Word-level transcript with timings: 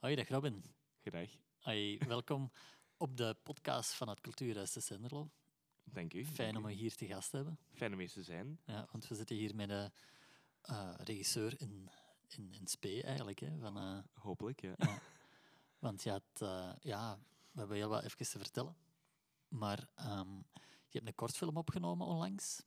Hoi, 0.00 0.14
dag 0.14 0.28
Robin. 0.28 0.64
Graag. 1.02 1.30
Hoi, 1.58 1.98
welkom 1.98 2.52
op 2.96 3.16
de 3.16 3.36
podcast 3.42 3.92
van 3.92 4.08
het 4.08 4.20
Cultuurhuis 4.20 4.72
te 4.72 4.80
Senderlo. 4.80 5.30
Dank 5.84 6.14
u. 6.14 6.24
Fijn 6.24 6.52
dank 6.52 6.64
om 6.64 6.70
u. 6.70 6.74
je 6.74 6.80
hier 6.80 6.94
te 6.94 7.06
gast 7.06 7.30
te 7.30 7.36
hebben. 7.36 7.58
Fijn 7.72 7.92
om 7.92 7.98
hier 7.98 8.10
te 8.10 8.22
zijn. 8.22 8.60
Ja, 8.64 8.88
want 8.90 9.08
we 9.08 9.14
zitten 9.14 9.36
hier 9.36 9.54
met 9.54 9.70
een 9.70 9.90
eh, 10.62 10.94
regisseur 10.96 11.60
in, 11.60 11.90
in, 12.28 12.52
in 12.52 12.66
spe 12.66 13.02
eigenlijk. 13.02 13.38
Hè, 13.38 13.58
van, 13.58 13.76
eh, 13.76 13.98
Hopelijk, 14.22 14.60
ja. 14.60 14.74
Ja. 14.76 15.02
want 15.78 16.02
je 16.02 16.10
had, 16.10 16.22
eh, 16.38 16.72
ja, 16.80 17.18
we 17.52 17.58
hebben 17.58 17.76
heel 17.76 17.88
wat 17.88 18.04
even 18.04 18.16
te 18.16 18.38
vertellen. 18.38 18.76
Maar 19.48 19.88
ehm, 19.94 20.34
je 20.88 20.98
hebt 20.98 21.06
een 21.06 21.14
kortfilm 21.14 21.56
opgenomen 21.56 22.06
onlangs. 22.06 22.62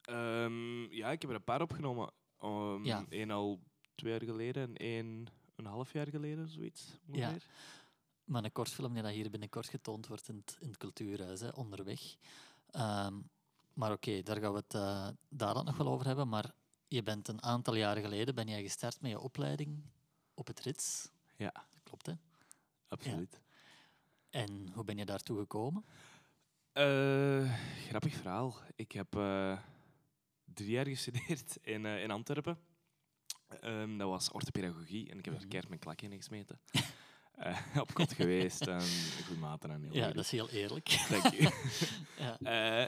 Ehm, 0.00 0.92
ja, 0.92 1.10
ik 1.10 1.20
heb 1.20 1.30
er 1.30 1.36
een 1.36 1.44
paar 1.44 1.62
opgenomen. 1.62 2.12
Um, 2.42 2.84
Ja. 2.84 3.06
Eén 3.08 3.30
al 3.30 3.60
twee 3.94 4.12
jaar 4.12 4.24
geleden 4.24 4.62
en 4.62 4.76
één 4.76 5.28
een 5.58 5.66
half 5.66 5.92
jaar 5.92 6.08
geleden, 6.08 6.48
zoiets 6.48 6.98
ongeveer. 7.06 7.46
Maar 8.24 8.44
een 8.44 8.52
kortfilm 8.52 8.92
die 8.92 9.02
dat 9.02 9.12
hier 9.12 9.30
binnenkort 9.30 9.68
getoond 9.68 10.06
wordt 10.06 10.28
in 10.28 10.36
het, 10.36 10.56
in 10.60 10.68
het 10.68 10.76
Cultuurhuis, 10.76 11.40
hè, 11.40 11.48
onderweg. 11.48 12.16
Ehm, 12.70 13.14
maar 13.72 13.92
oké, 13.92 14.22
daar 14.22 14.36
gaan 14.36 14.52
we 14.52 14.58
het 14.58 14.74
uh, 14.74 15.08
daar 15.28 15.54
dan 15.54 15.64
nog 15.64 15.76
wel 15.76 15.88
over 15.88 16.06
hebben. 16.06 16.28
Maar 16.28 16.52
je 16.88 17.02
bent 17.02 17.28
een 17.28 17.42
aantal 17.42 17.74
jaren 17.74 18.02
geleden 18.02 18.34
ben 18.34 18.48
jij 18.48 18.62
gestart 18.62 19.00
met 19.00 19.10
je 19.10 19.20
opleiding 19.20 19.82
op 20.34 20.46
het 20.46 20.60
RITS. 20.60 21.08
Ja, 21.36 21.52
Dat 21.52 21.82
klopt, 21.82 22.06
hè? 22.06 22.12
absoluut. 22.88 23.40
En 24.30 24.70
hoe 24.74 24.84
ben 24.84 24.98
je 24.98 25.04
daartoe 25.04 25.38
gekomen? 25.38 25.84
Eh, 26.72 27.52
grappig 27.88 28.14
verhaal. 28.14 28.56
Ik 28.74 28.92
heb 28.92 29.16
eh, 29.16 29.58
drie 30.44 30.70
jaar 30.70 30.86
gestudeerd 30.86 31.56
in, 31.74 31.86
in 31.86 32.10
Antwerpen. 32.10 32.58
Ehm, 33.60 33.96
dat 33.96 34.08
was 34.08 34.30
orthopedagogie 34.30 35.10
en 35.10 35.18
ik 35.18 35.24
heb 35.24 35.34
er 35.34 35.40
Mhm. 35.40 35.48
keihard 35.48 35.68
mijn 35.68 35.80
klak 35.80 36.00
in 36.00 36.12
gesmeten. 36.16 36.58
Eh, 37.36 37.56
op 37.80 37.94
kot 37.94 38.12
geweest 38.12 38.66
en 38.66 38.80
goed 39.26 39.38
maten 39.38 39.70
en 39.70 39.82
heel 39.82 39.94
Ja, 39.94 40.06
dat 40.12 40.24
is 40.24 40.30
heel 40.30 40.48
eerlijk. 40.50 41.06
Dank 41.10 41.32
u. 41.34 41.48
ja. 42.24 42.38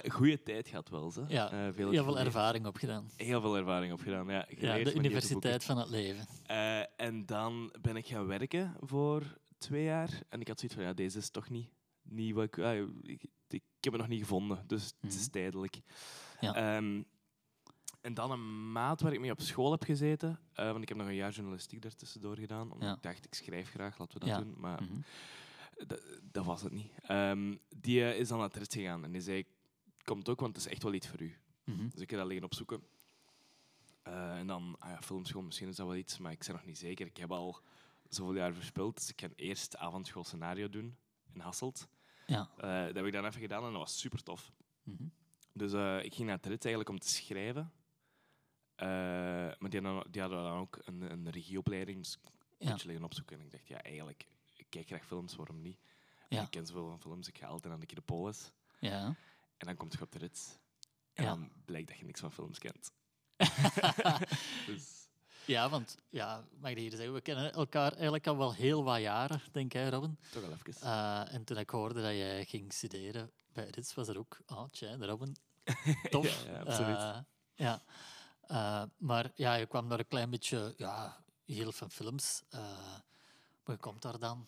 Eh 0.00 0.10
goede 0.10 0.42
tijd 0.42 0.68
gehad 0.68 0.88
wel, 0.88 1.10
ze. 1.10 1.24
Ja, 1.28 1.50
Eh, 1.50 1.72
veel 1.72 1.90
Heel 1.90 2.04
veel 2.04 2.18
ervaring 2.18 2.66
opgedaan. 2.66 3.10
Heel 3.16 3.40
veel 3.40 3.56
ervaring 3.56 3.92
opgedaan, 3.92 4.26
ja. 4.28 4.46
Ja, 4.48 4.84
de 4.84 4.94
universiteit 4.94 5.64
van 5.64 5.78
het 5.78 5.88
leven. 5.88 6.26
en 6.96 7.26
dan 7.26 7.72
ben 7.80 7.96
ik 7.96 8.06
gaan 8.06 8.26
werken 8.26 8.74
voor 8.80 9.38
twee 9.58 9.84
jaar. 9.84 10.22
En 10.28 10.40
ik 10.40 10.48
had 10.48 10.58
zoiets 10.60 10.76
van, 10.78 10.86
ja, 10.86 10.92
deze 10.94 11.18
is 11.18 11.30
toch 11.30 11.48
niet, 11.48 11.68
niet 12.02 12.34
wat 12.34 12.44
ik, 12.44 12.58
ah, 12.58 12.88
ik... 13.02 13.22
Ik 13.48 13.62
heb 13.84 13.92
het 13.92 14.02
nog 14.02 14.10
niet 14.10 14.20
gevonden, 14.20 14.64
dus 14.66 14.92
het 15.00 15.14
is 15.14 15.20
Mhm. 15.20 15.30
tijdelijk. 15.30 15.80
Ja. 16.40 16.54
Ehm, 16.76 17.02
en 18.08 18.14
dan 18.14 18.30
een 18.30 18.72
maand 18.72 19.00
waar 19.00 19.12
ik 19.12 19.20
mee 19.20 19.30
op 19.30 19.40
school 19.40 19.70
heb 19.70 19.82
gezeten. 19.82 20.38
eh, 20.52 20.70
want 20.70 20.82
ik 20.82 20.88
heb 20.88 20.96
nog 20.98 21.06
een 21.06 21.14
jaar 21.14 21.30
journalistiek 21.32 21.82
daartussendoor 21.82 22.36
gedaan. 22.38 22.72
Omdat 22.72 22.88
Ja. 22.88 22.94
ik 22.94 23.02
dacht, 23.02 23.24
ik 23.24 23.34
schrijf 23.34 23.70
graag, 23.70 23.98
laten 23.98 24.14
we 24.20 24.26
dat 24.26 24.28
Ja. 24.36 24.42
doen. 24.44 24.54
Maar 24.58 24.82
Mhm. 24.82 25.00
dat, 25.86 26.02
dat 26.22 26.44
was 26.44 26.62
het 26.62 26.72
niet. 26.72 26.92
Ehm, 27.02 27.56
die 27.76 28.02
eh, 28.04 28.18
is 28.18 28.28
dan 28.28 28.38
naar 28.38 28.50
het 28.50 28.72
gegaan. 28.72 29.04
En 29.04 29.12
die 29.12 29.20
zei, 29.20 29.44
komt 30.04 30.28
ook, 30.28 30.40
want 30.40 30.56
het 30.56 30.64
is 30.66 30.72
echt 30.72 30.82
wel 30.82 30.94
iets 30.94 31.08
voor 31.08 31.20
u. 31.22 31.36
Mhm. 31.64 31.88
Dus 31.88 32.00
ik 32.00 32.10
ga 32.10 32.16
dat 32.16 32.26
liggen 32.26 32.44
opzoeken. 32.44 32.82
Eh, 34.02 34.38
en 34.38 34.46
dan, 34.46 34.76
ah 34.78 34.90
ja, 34.90 35.02
filmschool, 35.02 35.42
misschien 35.42 35.68
is 35.68 35.76
dat 35.76 35.86
wel 35.86 35.96
iets, 35.96 36.18
maar 36.18 36.32
ik 36.32 36.44
ben 36.46 36.54
nog 36.54 36.64
niet 36.64 36.78
zeker. 36.78 37.06
Ik 37.06 37.16
heb 37.16 37.32
al 37.32 37.60
zoveel 38.08 38.34
jaar 38.34 38.54
verspild, 38.54 38.96
dus 38.96 39.08
ik 39.10 39.20
ga 39.20 39.28
eerst 39.36 39.76
avondschool 39.76 40.24
scenario 40.24 40.68
doen 40.68 40.96
in 41.32 41.40
Hasselt. 41.40 41.88
Ja. 42.26 42.50
Dat 42.56 42.94
heb 42.94 43.04
ik 43.06 43.12
dan 43.12 43.24
even 43.26 43.40
gedaan 43.40 43.64
en 43.64 43.70
dat 43.70 43.80
was 43.80 43.98
super 43.98 44.22
tof. 44.22 44.52
Mhm. 44.82 45.04
Dus 45.52 45.72
ik 46.04 46.14
ging 46.14 46.28
naar 46.28 46.38
het 46.40 46.46
eigenlijk 46.64 46.88
om 46.88 46.98
te 46.98 47.08
schrijven. 47.08 47.72
Eh, 48.78 48.88
maar 49.58 49.70
die 49.70 49.80
hadden, 49.80 50.12
die 50.12 50.20
hadden 50.20 50.42
dan 50.42 50.58
ook 50.58 50.78
een, 50.84 51.00
een 51.00 51.30
regieopleiding, 51.30 51.98
dus 51.98 52.18
Ja. 52.58 52.76
liggen 52.84 53.04
opzoeken. 53.04 53.38
En 53.38 53.44
ik 53.44 53.50
dacht, 53.52 53.68
ja, 53.68 53.82
eigenlijk, 53.82 54.26
ik 54.56 54.66
kijk 54.68 54.86
graag 54.86 55.06
films, 55.06 55.36
waarom 55.36 55.60
niet? 55.62 55.78
Ja. 56.28 56.42
Ik 56.42 56.50
ken 56.50 56.66
zoveel 56.66 56.88
van 56.88 57.00
films, 57.00 57.28
ik 57.28 57.38
ga 57.38 57.46
altijd 57.46 57.72
naar 57.72 57.80
de 57.80 57.86
Kinepolis. 57.86 58.52
Ja. 58.78 59.04
En 59.56 59.66
dan 59.66 59.76
komt 59.76 59.92
je 59.92 60.00
op 60.02 60.12
de 60.12 60.18
rit. 60.18 60.60
En 61.14 61.24
Ja. 61.24 61.30
dan 61.30 61.50
blijkt 61.64 61.88
dat 61.88 61.98
je 61.98 62.04
niks 62.04 62.20
van 62.20 62.32
films 62.32 62.58
kent. 62.58 62.92
dus, 64.66 65.08
Ja, 65.44 65.68
want 65.68 65.96
ja, 66.08 66.44
mag 66.60 66.70
ik 66.70 66.76
hier 66.76 66.90
zeggen, 66.90 67.12
we 67.14 67.20
kennen 67.20 67.52
elkaar 67.52 67.92
eigenlijk 67.92 68.26
al 68.26 68.36
wel 68.36 68.54
heel 68.54 68.84
wat 68.84 69.00
jaren, 69.00 69.40
denk 69.52 69.72
jij, 69.72 69.88
Robin. 69.88 70.18
toch 70.32 70.42
wel 70.42 70.52
even. 70.52 70.74
Eh, 70.82 71.34
en 71.34 71.44
toen 71.44 71.56
ik 71.58 71.70
hoorde 71.70 72.02
dat 72.02 72.12
jij 72.12 72.44
ging 72.44 72.72
studeren 72.72 73.30
bij 73.52 73.68
RITS, 73.70 73.94
was 73.94 74.08
er 74.08 74.18
ook, 74.18 74.38
oh, 74.46 74.64
tja, 74.70 74.96
Robin, 74.96 75.36
tof. 76.10 76.44
Ja, 76.44 76.50
ja, 76.52 76.58
absoluut. 76.60 76.96
Eh, 76.96 77.18
ja. 77.54 77.82
Eh, 78.48 78.82
maar 78.98 79.30
ja, 79.34 79.54
je 79.54 79.66
kwam 79.66 79.88
daar 79.88 79.98
een 79.98 80.08
klein 80.08 80.30
beetje, 80.30 80.74
ja, 80.76 81.16
heel 81.44 81.72
van 81.72 81.90
films. 81.90 82.42
eh, 82.48 82.60
maar 83.64 83.76
je 83.76 83.82
komt 83.82 84.02
daar 84.02 84.18
dan 84.18 84.46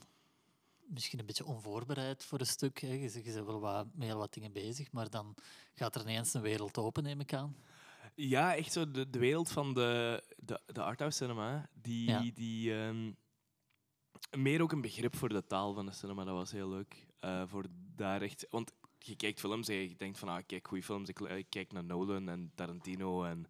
misschien 0.86 1.18
een 1.18 1.26
beetje 1.26 1.44
onvoorbereid 1.44 2.24
voor 2.24 2.40
een 2.40 2.46
stuk. 2.46 2.80
Hè. 2.80 2.88
Je, 2.88 3.00
je 3.00 3.22
bent 3.32 3.46
wel 3.46 3.60
wat, 3.60 3.86
met 3.94 4.06
heel 4.08 4.18
wat 4.18 4.32
dingen 4.32 4.52
bezig, 4.52 4.92
maar 4.92 5.10
dan 5.10 5.34
gaat 5.74 5.94
er 5.94 6.00
ineens 6.00 6.34
een 6.34 6.40
wereld 6.42 6.78
open, 6.78 7.02
neem 7.02 7.20
ik 7.20 7.32
aan. 7.34 7.56
Ja, 8.14 8.54
echt 8.56 8.72
zo 8.72 8.90
de, 8.90 9.10
de 9.10 9.18
wereld 9.18 9.50
van 9.50 9.74
de, 9.74 10.22
de, 10.36 10.60
de 10.66 10.82
arthouse 10.82 11.16
cinema. 11.16 11.68
Die, 11.72 12.08
Ja. 12.08 12.30
die 12.34 12.74
ehm, 12.82 13.12
meer 14.38 14.62
ook 14.62 14.72
een 14.72 14.80
begrip 14.80 15.16
voor 15.16 15.28
de 15.28 15.46
taal 15.46 15.74
van 15.74 15.86
de 15.86 15.92
cinema. 15.92 16.24
Dat 16.24 16.34
was 16.34 16.50
heel 16.52 16.68
leuk. 16.68 17.06
Eh, 17.20 17.42
voor 17.46 17.64
daar 17.94 18.22
echt, 18.22 18.46
want 18.50 18.72
je 18.98 19.16
kijkt 19.16 19.40
films 19.40 19.68
en 19.68 19.74
je 19.74 19.96
denkt 19.96 20.18
van, 20.18 20.28
ah, 20.28 20.42
kijk 20.46 20.68
goede 20.68 20.82
films. 20.84 21.08
Ik, 21.08 21.20
ik 21.20 21.46
kijk 21.48 21.72
naar 21.72 21.84
Nolan 21.84 22.28
en 22.28 22.52
Tarantino. 22.54 23.24
En, 23.24 23.46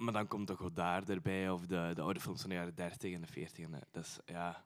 maar 0.00 0.12
dan 0.12 0.26
komt 0.26 0.46
toch 0.46 0.58
Godard 0.58 1.08
erbij, 1.10 1.50
of 1.50 1.66
de, 1.66 1.92
de 1.94 2.00
oude 2.00 2.20
films 2.20 2.40
van 2.40 2.50
de 2.50 2.56
jaren 2.56 2.74
30 2.74 3.12
en 3.14 3.20
de 3.20 3.26
40. 3.26 3.64
En, 3.64 3.80
dat 3.90 4.04
is, 4.04 4.18
ja, 4.26 4.64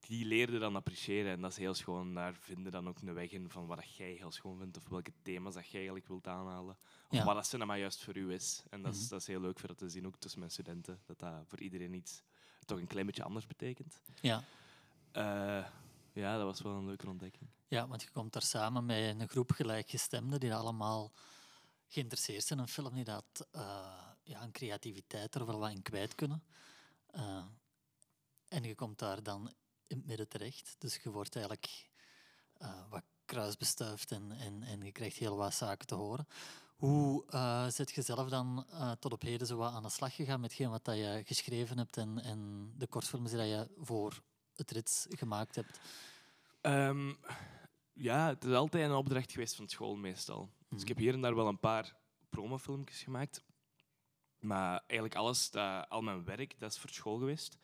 die 0.00 0.24
leerde 0.26 0.58
dan 0.58 0.76
appreciëren 0.76 1.32
en 1.32 1.40
dat 1.40 1.50
is 1.50 1.56
heel 1.56 1.74
schoon. 1.74 2.14
Daar 2.14 2.34
vinden 2.34 2.72
dan 2.72 2.88
ook 2.88 2.98
een 3.00 3.14
weg 3.14 3.30
in 3.30 3.50
van 3.50 3.66
wat 3.66 3.76
dat 3.76 3.94
jij 3.96 4.12
heel 4.12 4.30
schoon 4.32 4.58
vindt 4.58 4.76
of 4.76 4.88
welke 4.88 5.12
thema's 5.22 5.54
dat 5.54 5.64
jij 5.66 5.74
eigenlijk 5.74 6.08
wilt 6.08 6.26
aanhalen. 6.26 6.76
Of 7.08 7.18
Ja. 7.18 7.24
wat 7.24 7.34
dat 7.34 7.46
cinema 7.46 7.76
juist 7.76 8.04
voor 8.04 8.16
u 8.16 8.32
is. 8.32 8.62
En 8.70 8.82
dat 8.82 8.94
is, 8.94 9.00
Mhm. 9.00 9.08
dat 9.08 9.20
is 9.20 9.26
heel 9.26 9.40
leuk 9.40 9.58
voor 9.58 9.68
dat 9.68 9.78
te 9.78 9.88
zien, 9.88 10.06
ook 10.06 10.16
tussen 10.18 10.40
mijn 10.40 10.52
studenten. 10.52 11.00
Dat 11.06 11.18
dat 11.18 11.44
voor 11.46 11.60
iedereen 11.60 11.94
iets 11.94 12.22
toch 12.64 12.78
een 12.78 12.86
klein 12.86 13.06
beetje 13.06 13.22
anders 13.24 13.46
betekent. 13.46 14.00
Ja. 14.20 14.42
Eh, 15.12 15.66
ja, 16.12 16.36
dat 16.36 16.44
was 16.44 16.60
wel 16.60 16.72
een 16.72 16.86
leuke 16.86 17.08
ontdekking. 17.08 17.50
Ja, 17.68 17.86
want 17.88 18.02
je 18.02 18.10
komt 18.10 18.32
daar 18.32 18.42
samen 18.42 18.84
met 18.86 19.20
een 19.20 19.28
groep 19.28 19.50
gelijkgestemden 19.50 20.40
die 20.40 20.54
allemaal 20.54 21.12
geïnteresseerd 21.88 22.44
zijn 22.44 22.58
in 22.58 22.64
een 22.64 22.70
film, 22.70 22.94
die 22.94 23.04
dat, 23.04 23.48
eh, 23.52 24.10
ja, 24.22 24.42
een 24.42 24.52
creativiteit 24.52 25.34
er 25.34 25.46
wel 25.46 25.58
wat 25.58 25.70
in 25.70 25.82
kwijt 25.82 26.14
kunnen. 26.14 26.42
Eh, 27.06 27.44
en 28.48 28.62
je 28.62 28.74
komt 28.74 28.98
daar 28.98 29.22
dan 29.22 29.52
in 29.86 29.96
het 29.96 30.06
midden 30.06 30.28
terecht. 30.28 30.74
Dus 30.78 31.00
je 31.02 31.10
wordt 31.10 31.34
eigenlijk 31.34 31.90
eh, 32.52 32.90
wat 32.90 33.02
kruisbestuift 33.24 34.10
en, 34.10 34.32
en, 34.32 34.62
en 34.62 34.82
je 34.82 34.92
krijgt 34.92 35.16
heel 35.16 35.36
wat 35.36 35.54
zaken 35.54 35.86
te 35.86 35.94
horen. 35.94 36.26
Hoe 36.76 37.24
eh 37.26 37.66
zit 37.68 37.90
je 37.90 38.02
zelf 38.02 38.28
dan 38.28 38.66
tot 38.98 39.12
op 39.12 39.22
heden 39.22 39.46
zo 39.46 39.56
wat 39.56 39.72
aan 39.72 39.82
de 39.82 39.88
slag 39.88 40.14
gegaan 40.14 40.40
met 40.40 40.50
hetgeen 40.50 40.70
wat 40.70 40.84
dat 40.84 40.96
je 40.96 41.22
geschreven 41.24 41.78
hebt 41.78 41.96
en, 41.96 42.22
en 42.22 42.72
de 42.76 42.86
kortfilms 42.86 43.30
die 43.30 43.38
dat 43.38 43.48
je 43.48 43.68
voor 43.78 44.22
het 44.56 44.70
rits 44.70 45.06
gemaakt 45.10 45.54
hebt? 45.54 45.80
Ehm, 46.60 47.12
ja, 47.92 48.28
het 48.28 48.44
is 48.44 48.54
altijd 48.54 48.84
een 48.84 48.96
opdracht 48.96 49.32
geweest 49.32 49.54
van 49.54 49.68
school 49.68 49.96
meestal. 49.96 50.50
Dus 50.68 50.82
ik 50.82 50.88
heb 50.88 50.96
hier 50.96 51.14
en 51.14 51.20
daar 51.20 51.34
wel 51.34 51.48
een 51.48 51.60
paar 51.60 51.96
promofilmpjes 52.30 53.02
gemaakt. 53.02 53.42
Maar 54.42 54.70
eigenlijk 54.86 55.14
alles, 55.14 55.50
dat, 55.50 55.88
al 55.88 56.02
mijn 56.02 56.24
werk, 56.24 56.54
dat 56.58 56.70
is 56.72 56.78
voor 56.78 56.90
school 56.90 57.18
geweest. 57.18 57.58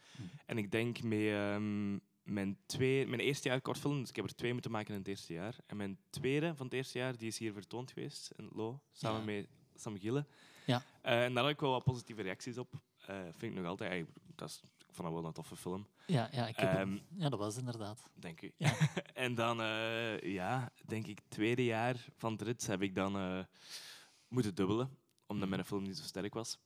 En 0.47 0.59
ik 0.59 0.71
denk 0.71 1.03
met 1.03 1.19
ehm, 1.19 1.99
mijn, 2.23 2.59
twee, 2.67 3.07
mijn 3.07 3.21
eerste 3.21 3.49
jaar 3.49 3.61
kortfilm, 3.61 4.01
dus 4.01 4.09
ik 4.09 4.17
heb 4.17 4.25
er 4.25 4.35
twee 4.35 4.53
moeten 4.53 4.71
maken 4.71 4.93
in 4.93 4.99
het 4.99 5.09
eerste 5.09 5.33
jaar. 5.33 5.57
En 5.67 5.77
mijn 5.77 5.99
tweede 6.11 6.55
van 6.55 6.65
het 6.67 6.75
eerste 6.75 6.99
jaar, 6.99 7.17
die 7.17 7.29
is 7.29 7.39
hier 7.39 7.53
vertoond 7.53 7.91
geweest 7.93 8.31
in 8.37 8.49
Lo, 8.53 8.81
samen 8.93 9.19
Ja. 9.21 9.25
met 9.25 9.49
Sam 9.75 9.99
Gille. 9.99 10.27
Ja. 10.67 10.83
Eh, 11.03 11.25
en 11.25 11.35
daar 11.35 11.43
had 11.43 11.53
ik 11.53 11.61
wel 11.61 11.71
wat 11.71 11.85
positieve 11.85 12.23
reacties 12.23 12.59
op. 12.59 12.73
Eh, 13.07 13.17
vind 13.23 13.53
ik 13.53 13.59
nog 13.59 13.67
altijd. 13.67 13.91
eigenlijk, 13.91 14.19
dat 14.35 14.49
is, 14.49 14.61
ik 14.79 14.95
vond 14.95 15.09
dat 15.09 15.17
wel 15.17 15.27
een 15.27 15.33
toffe 15.33 15.57
film, 15.57 15.87
Ja, 16.07 16.29
ja, 16.33 16.47
ik 16.47 16.57
Ehm, 16.57 16.99
ja, 17.17 17.29
dat 17.29 17.39
was 17.39 17.57
inderdaad. 17.57 18.11
denk 18.15 18.41
ik. 18.41 18.55
Ja. 18.57 18.75
en 19.25 19.35
dan, 19.35 19.61
eh, 19.61 20.19
ja, 20.21 20.73
denk 20.87 21.07
ik, 21.07 21.21
tweede 21.29 21.65
jaar 21.65 22.07
van 22.17 22.33
het 22.33 22.43
rits 22.43 22.67
heb 22.67 22.83
ik 22.83 22.95
dan 22.95 23.47
moeten 24.29 24.55
dubbelen, 24.55 24.99
omdat 25.27 25.47
Mhm. 25.49 25.57
mijn 25.57 25.69
film 25.69 25.83
niet 25.83 25.97
zo 25.99 26.03
sterk 26.05 26.35
was. 26.35 26.59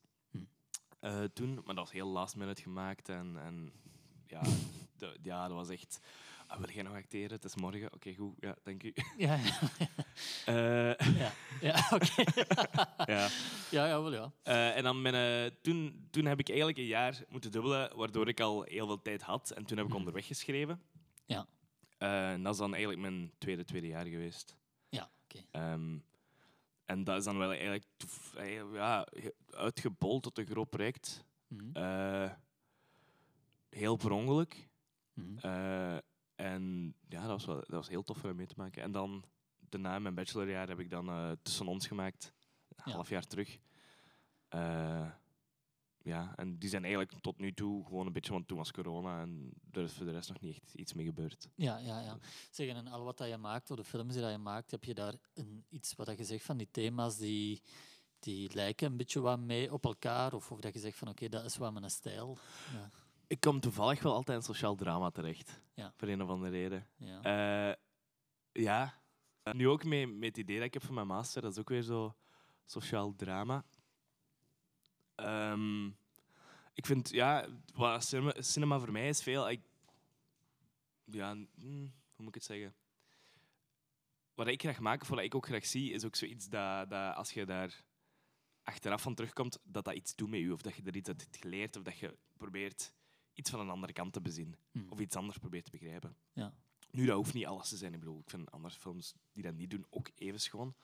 Mhm. 1.02 1.12
Eh, 1.12 1.24
toen, 1.34 1.54
maar 1.54 1.64
dat 1.74 1.76
was 1.84 1.92
heel 1.92 2.08
last 2.08 2.36
minute 2.36 2.62
gemaakt 2.62 3.08
en, 3.08 3.36
en 3.38 3.72
ja, 4.26 4.40
de- 4.98 5.18
ja, 5.22 5.48
dat 5.48 5.56
was 5.56 5.68
echt. 5.68 6.00
Ah, 6.46 6.58
wil 6.58 6.70
jij 6.70 6.82
nog 6.82 6.94
acteren? 6.94 7.30
Het 7.30 7.44
is 7.44 7.56
morgen. 7.56 7.92
Oké, 7.94 8.14
goed. 8.14 8.34
Ja, 8.40 8.56
dank 8.62 8.82
u. 8.82 8.92
Ja, 9.16 9.34
ja, 9.34 9.58
Eh, 10.46 11.14
ja. 11.16 11.32
ja 11.60 11.88
oké. 11.90 12.22
ja. 13.12 13.28
ja, 13.70 13.86
ja, 13.86 14.02
wel 14.02 14.12
ja. 14.12 14.32
Eh, 14.42 14.76
en 14.76 14.82
dan 14.82 15.02
mijn, 15.02 15.14
eh, 15.14 15.56
toen, 15.62 16.06
toen 16.10 16.24
heb 16.24 16.38
ik 16.38 16.48
eigenlijk 16.48 16.78
een 16.78 16.84
jaar 16.86 17.22
moeten 17.28 17.50
dubbelen, 17.50 17.96
waardoor 17.96 18.28
ik 18.28 18.40
al 18.40 18.62
heel 18.62 18.86
veel 18.86 19.02
tijd 19.02 19.22
had. 19.22 19.50
En 19.50 19.64
toen 19.64 19.76
heb 19.76 19.86
ik 19.86 19.90
Mhm. 19.92 19.98
onderweg 20.00 20.26
geschreven. 20.26 20.82
Ja. 21.26 21.46
Eh, 21.98 22.30
en 22.30 22.42
dat 22.42 22.52
is 22.52 22.58
dan 22.58 22.70
eigenlijk 22.72 23.00
mijn 23.02 23.32
tweede, 23.38 23.64
tweede 23.64 23.86
jaar 23.86 24.06
geweest. 24.06 24.56
Ja, 24.88 25.10
oké. 25.24 25.44
Ehm, 25.50 25.98
en 26.84 27.04
dat 27.04 27.18
is 27.18 27.24
dan 27.24 27.38
wel 27.38 27.50
eigenlijk 27.50 27.84
eh, 28.36 28.72
ja, 28.72 29.06
uitgebold 29.50 30.22
tot 30.22 30.38
een 30.38 30.46
groot 30.46 30.70
project. 30.70 31.24
Mhm. 31.48 31.76
Eh, 31.76 32.30
heel 33.68 33.96
per 33.96 34.10
ongeluk. 34.10 34.68
Mhm. 35.12 35.38
Eh, 35.38 35.96
en 36.34 36.94
ja, 37.08 37.20
dat 37.20 37.30
was, 37.30 37.44
wel, 37.44 37.56
dat 37.56 37.68
was 37.68 37.88
heel 37.88 38.02
tof 38.02 38.24
om 38.24 38.36
mee 38.36 38.46
te 38.46 38.54
maken. 38.56 38.82
En 38.82 38.92
dan, 38.92 39.24
daarna 39.58 39.96
in 39.96 40.02
mijn 40.02 40.14
bachelorjaar, 40.14 40.68
heb 40.68 40.80
ik 40.80 40.90
dan 40.90 41.36
Tussen 41.42 41.66
ons 41.66 41.86
gemaakt. 41.86 42.32
Een 42.68 42.82
Ja. 42.84 42.92
half 42.92 43.08
jaar 43.08 43.26
terug. 43.26 43.58
Ja, 46.04 46.32
en 46.36 46.58
die 46.58 46.68
zijn 46.68 46.82
eigenlijk 46.84 47.20
tot 47.20 47.38
nu 47.38 47.52
toe 47.52 47.84
gewoon 47.84 48.06
een 48.06 48.12
beetje, 48.12 48.32
want 48.32 48.48
toen 48.48 48.56
was 48.56 48.72
corona 48.72 49.20
en 49.20 49.52
er 49.72 49.82
is 49.82 49.92
voor 49.92 50.06
de 50.06 50.12
rest 50.12 50.28
nog 50.28 50.40
niet 50.40 50.54
echt 50.56 50.74
iets 50.74 50.92
mee 50.92 51.06
gebeurd. 51.06 51.48
Ja, 51.54 51.78
ja, 51.78 52.00
ja. 52.00 52.18
Zeggen, 52.50 52.76
en 52.76 52.86
al 52.86 53.04
wat 53.04 53.18
dat 53.18 53.28
je 53.28 53.36
maakt, 53.36 53.70
of 53.70 53.76
de 53.76 53.84
films 53.84 54.12
die 54.12 54.22
dat 54.22 54.30
je 54.30 54.38
maakt, 54.38 54.70
heb 54.70 54.84
je 54.84 54.94
daar 54.94 55.14
een, 55.34 55.64
iets 55.68 55.94
wat 55.94 56.06
dat 56.06 56.18
je 56.18 56.24
zegt 56.24 56.44
van 56.44 56.56
die 56.56 56.68
thema's 56.70 57.16
die, 57.16 57.62
die 58.18 58.54
lijken 58.54 58.90
een 58.90 58.96
beetje 58.96 59.20
wat 59.20 59.38
mee 59.38 59.72
op 59.72 59.84
elkaar? 59.84 60.32
Of, 60.34 60.50
of 60.52 60.60
dat 60.60 60.74
je 60.74 60.80
zegt 60.80 60.98
van 60.98 61.08
oké, 61.08 61.28
dat 61.28 61.44
is 61.44 61.56
wel 61.56 61.72
mijn 61.72 61.90
stijl. 61.90 62.38
Ja, 62.72 62.88
Ik 63.26 63.40
kom 63.40 63.60
toevallig 63.60 64.02
wel 64.02 64.14
altijd 64.14 64.38
in 64.38 64.44
sociaal 64.44 64.74
drama 64.74 65.10
terecht. 65.10 65.60
Ja. 65.74 65.92
Voor 65.96 66.08
een 66.08 66.22
of 66.22 66.28
andere 66.28 66.50
reden. 66.50 66.86
ja. 66.96 67.22
Eh, 67.70 67.76
ja. 68.52 69.00
Nu 69.52 69.68
ook 69.68 69.84
met, 69.84 70.14
met 70.14 70.28
het 70.28 70.36
idee 70.36 70.56
dat 70.56 70.66
ik 70.66 70.72
heb 70.74 70.82
voor 70.84 70.94
mijn 70.94 71.06
master, 71.06 71.42
dat 71.42 71.52
is 71.52 71.58
ook 71.58 71.68
weer 71.68 71.82
zo 71.82 72.16
sociaal 72.64 73.14
drama. 73.16 73.64
Ehm, 75.22 75.86
ik 76.74 76.86
vind, 76.86 77.10
ja, 77.10 77.46
wat 77.74 78.04
cinema, 78.04 78.34
cinema 78.38 78.78
voor 78.78 78.92
mij 78.92 79.08
is 79.08 79.22
veel. 79.22 79.50
Ik, 79.50 79.60
ja, 81.04 81.34
mm, 81.34 81.46
hoe 82.14 82.16
moet 82.16 82.28
ik 82.28 82.34
het 82.34 82.44
zeggen? 82.44 82.74
Wat 84.34 84.46
ik 84.46 84.60
graag 84.60 84.80
maak, 84.80 85.02
of 85.02 85.08
wat 85.08 85.18
ik 85.18 85.34
ook 85.34 85.46
graag 85.46 85.66
zie, 85.66 85.92
is 85.92 86.04
ook 86.04 86.16
zoiets 86.16 86.48
dat, 86.48 86.90
dat 86.90 87.14
als 87.14 87.32
je 87.32 87.46
daar 87.46 87.84
achteraf 88.62 89.02
van 89.02 89.14
terugkomt, 89.14 89.58
dat 89.62 89.84
dat 89.84 89.94
iets 89.94 90.14
doet 90.14 90.30
met 90.30 90.40
je. 90.40 90.52
Of 90.52 90.62
dat 90.62 90.74
je 90.74 90.82
er 90.82 90.96
iets 90.96 91.08
uit 91.08 91.20
hebt 91.20 91.36
geleerd, 91.36 91.76
of 91.76 91.82
dat 91.82 91.98
je 91.98 92.16
probeert 92.36 92.94
iets 93.34 93.50
van 93.50 93.60
een 93.60 93.70
andere 93.70 93.92
kant 93.92 94.12
te 94.12 94.20
bezien. 94.20 94.56
Hm. 94.70 94.88
Of 94.88 95.00
iets 95.00 95.16
anders 95.16 95.38
probeert 95.38 95.64
te 95.64 95.70
begrijpen. 95.70 96.16
Ja. 96.32 96.54
Nu, 96.90 97.06
dat 97.06 97.16
hoeft 97.16 97.34
niet 97.34 97.46
alles 97.46 97.68
te 97.68 97.76
zijn. 97.76 97.92
Ik 97.92 97.98
bedoel, 97.98 98.20
ik 98.20 98.30
vind 98.30 98.50
andere 98.50 98.74
films 98.74 99.14
die 99.32 99.42
dat 99.42 99.54
niet 99.54 99.70
doen 99.70 99.86
ook 99.90 100.10
even 100.14 100.40
schoon. 100.40 100.74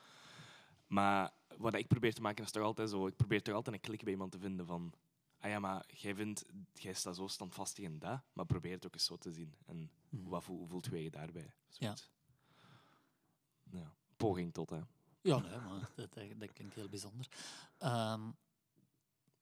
Maar 0.87 1.32
wat 1.59 1.75
ik 1.75 1.89
probeer 1.89 2.15
te 2.15 2.21
maken 2.21 2.45
is 2.45 2.51
toch 2.51 2.63
altijd 2.63 2.91
zo... 2.91 3.07
Ik 3.07 3.17
probeer 3.17 3.43
toch 3.43 3.55
altijd 3.55 3.75
een 3.77 3.81
klik 3.83 4.03
bij 4.03 4.13
iemand 4.13 4.33
te 4.33 4.39
vinden 4.39 4.67
van... 4.67 4.93
Ah 5.41 5.51
ja, 5.51 5.59
maar 5.59 5.85
jij 5.95 6.15
vindt... 6.15 6.45
Jij 6.73 6.95
staat 6.95 7.17
zo 7.17 7.27
standvastig 7.27 7.85
in 7.85 7.99
dat, 7.99 8.23
maar 8.33 8.47
probeer 8.47 8.73
het 8.73 8.87
ook 8.87 8.95
eens 8.95 9.05
zo 9.05 9.17
te 9.17 9.33
zien. 9.33 9.55
En 9.67 9.91
Mhm. 10.09 10.29
wat 10.29 10.45
voel, 10.45 10.67
voelt 10.67 10.87
je 10.87 11.11
daarbij? 11.11 11.43
Ja. 11.43 11.53
Zoiets. 11.69 12.11
Ja. 13.71 13.95
Poging 14.17 14.53
tot, 14.53 14.71
hè. 14.71 14.81
Ja, 15.21 15.39
nee, 15.39 15.59
maar 15.59 15.91
dat, 15.97 16.15
dat, 16.39 16.53
klinkt 16.53 16.75
heel 16.75 16.89
bijzonder. 16.89 17.29
Ehm, 17.79 18.31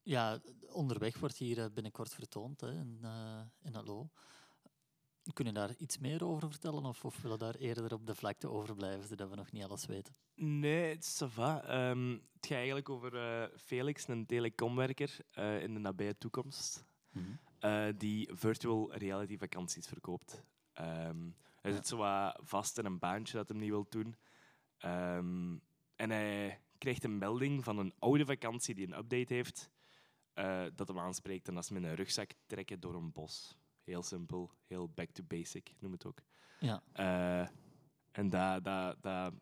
ja, 0.03 0.41
onderweg 0.69 1.19
wordt 1.19 1.37
hier 1.37 1.59
eh, 1.59 1.71
binnenkort 1.73 2.15
vertoond 2.15 2.61
hè, 2.61 2.73
in, 2.73 2.99
eh 3.03 3.41
in 3.63 3.77
Allo. 3.77 4.11
Kunnen 5.33 5.55
daar 5.55 5.75
iets 5.79 5.99
meer 5.99 6.25
over 6.25 6.51
vertellen 6.51 6.85
of, 6.85 7.05
of 7.05 7.23
willen 7.23 7.39
daar 7.39 7.55
eerder 7.55 7.93
op 7.93 8.07
de 8.07 8.15
vlakte 8.15 8.49
over 8.49 8.75
blijven, 8.75 9.09
zodat 9.09 9.29
we 9.31 9.37
nog 9.37 9.53
niet 9.53 9.65
alles 9.65 9.87
weten? 9.87 10.15
Nee, 10.35 10.95
het 10.95 11.05
is 11.05 11.23
ça 11.25 11.27
va. 11.29 11.63
Ehm, 11.63 12.11
het 12.11 12.47
gaat 12.47 12.57
eigenlijk 12.57 12.89
over 12.89 13.17
eh, 13.17 13.59
Felix, 13.59 14.09
een 14.09 14.27
telecomwerker 14.27 15.19
eh, 15.31 15.63
in 15.63 15.75
de 15.75 15.81
nabije 15.81 16.19
toekomst. 16.19 16.85
eh, 17.59 17.87
die 17.97 18.29
virtual 18.33 18.93
reality 18.95 19.39
vakanties 19.39 19.87
verkoopt. 19.87 20.45
Ehm, 20.73 21.31
hij 21.61 21.71
Ja. 21.71 21.77
zit 21.77 21.87
zo 21.87 21.97
wat 21.97 22.39
vast 22.43 22.79
in 22.79 22.85
een 22.85 22.99
baantje 22.99 23.37
dat 23.37 23.49
hij 23.49 23.59
niet 23.59 23.69
wil 23.71 23.87
doen. 23.89 24.17
Ehm, 24.79 25.57
en 25.97 26.11
hij 26.11 26.61
krijgt 26.79 27.05
een 27.05 27.19
melding 27.19 27.65
van 27.65 27.79
een 27.79 27.95
oude 27.99 28.25
vakantie 28.27 28.75
die 28.75 28.87
een 28.87 28.99
update 28.99 29.35
heeft, 29.35 29.71
eh, 30.33 30.65
dat 30.75 30.89
hem 30.89 30.99
aanspreekt. 30.99 31.49
En 31.49 31.55
dat 31.55 31.63
is 31.63 31.71
met 31.71 31.83
een 31.83 31.95
rugzak 31.95 32.31
trekken 32.47 32.81
door 32.81 32.95
een 32.95 33.13
bos. 33.13 33.57
Heel 33.87 34.03
simpel, 34.03 34.51
heel 34.67 34.89
back 34.89 35.11
to 35.11 35.23
basic, 35.27 35.75
noem 35.79 35.93
het 35.93 36.05
ook. 36.07 36.19
Ja, 36.59 36.83
Eh, 36.93 37.49
en 38.13 38.29
daar 38.29 38.63
dat, 38.63 39.03
dat 39.03 39.33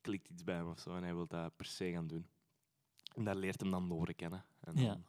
klikt 0.00 0.28
iets 0.28 0.44
bij 0.44 0.54
hem 0.54 0.68
of 0.68 0.78
zo 0.80 0.96
en 0.96 1.02
hij 1.02 1.14
wil 1.14 1.26
dat 1.26 1.56
per 1.56 1.66
se 1.66 1.90
gaan 1.92 2.06
doen. 2.06 2.26
En 3.14 3.24
daar 3.24 3.36
leert 3.36 3.60
hem 3.60 3.70
dan 3.70 3.86
Lore 3.86 4.14
kennen. 4.14 4.44
En 4.60 4.76
Ja. 4.76 4.86
dan- 4.88 5.04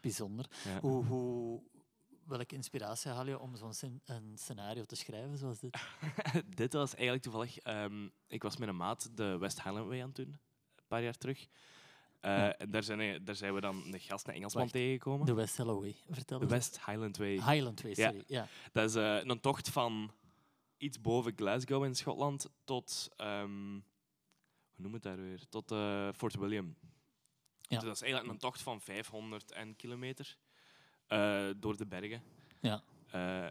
bijzonder. 0.00 0.50
ja. 0.64 0.80
Hoe, 0.80 1.04
hoe, 1.04 1.62
welke 2.24 2.54
inspiratie 2.54 3.10
haal 3.10 3.26
je 3.26 3.38
om 3.38 3.56
zo'n 3.56 4.00
een 4.04 4.38
scenario 4.38 4.84
te 4.84 4.96
schrijven 4.96 5.38
zoals 5.38 5.58
dit? 5.58 5.78
dit 6.62 6.72
was 6.72 6.94
eigenlijk 6.94 7.22
toevallig. 7.22 7.58
ehm, 7.58 8.08
ik 8.26 8.42
was 8.42 8.56
met 8.56 8.68
een 8.68 8.76
maat 8.76 9.16
de 9.16 9.38
West 9.38 9.62
Highland 9.62 9.86
Way 9.86 10.00
aan 10.00 10.06
het 10.06 10.16
doen, 10.16 10.28
een 10.74 10.84
paar 10.88 11.02
jaar 11.02 11.16
terug. 11.18 11.46
En 12.20 12.70
daar, 12.70 12.82
zijn, 12.82 13.24
daar 13.24 13.34
zijn 13.34 13.54
we 13.54 13.60
dan 13.60 13.84
een 13.94 14.00
gast, 14.00 14.28
een 14.28 14.34
Engelsman 14.34 14.62
Wacht, 14.62 14.74
tegengekomen. 14.74 15.26
De 15.26 15.34
West 15.34 15.56
Holloway, 15.56 15.96
vertel 16.10 16.38
De 16.38 16.44
eens. 16.44 16.52
West 16.52 16.84
Highland 16.84 17.16
Way. 17.16 17.32
Highland 17.32 17.82
Way, 17.82 17.94
sorry. 17.94 18.24
Ja. 18.26 18.46
Dat 18.72 18.88
is 18.88 18.94
eh, 18.94 19.18
een 19.24 19.40
tocht 19.40 19.68
van 19.68 20.12
iets 20.76 21.00
boven 21.00 21.32
Glasgow 21.36 21.84
in 21.84 21.94
Schotland 21.94 22.50
tot. 22.64 23.08
ehm, 23.16 23.72
hoe 24.70 24.82
noem 24.88 24.92
het 24.92 25.02
daar 25.02 25.16
weer? 25.16 25.48
Tot 25.48 25.70
eh, 25.70 26.08
Fort 26.16 26.34
William. 26.36 26.76
Ja. 27.60 27.76
Dus 27.76 27.84
dat 27.84 27.94
is 27.94 28.02
eigenlijk 28.02 28.32
een 28.32 28.38
tocht 28.38 28.62
van 28.62 28.80
500 28.80 29.52
en 29.52 29.76
kilometer 29.76 30.36
door 31.56 31.76
de 31.76 31.86
bergen. 31.86 32.22
Ja. 32.60 32.82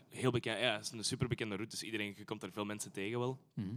Heel 0.10 0.32
bekend, 0.32 0.60
ja, 0.60 0.72
het 0.76 0.86
is 0.86 0.92
een 0.92 1.04
superbekende 1.04 1.56
route, 1.56 1.72
dus 1.76 1.84
iedereen, 1.84 2.14
je 2.18 2.26
komt 2.26 2.44
er 2.44 2.52
veel 2.52 2.66
mensen 2.66 2.92
tegen 2.92 3.20
wel. 3.20 3.40
Mhm. 3.54 3.76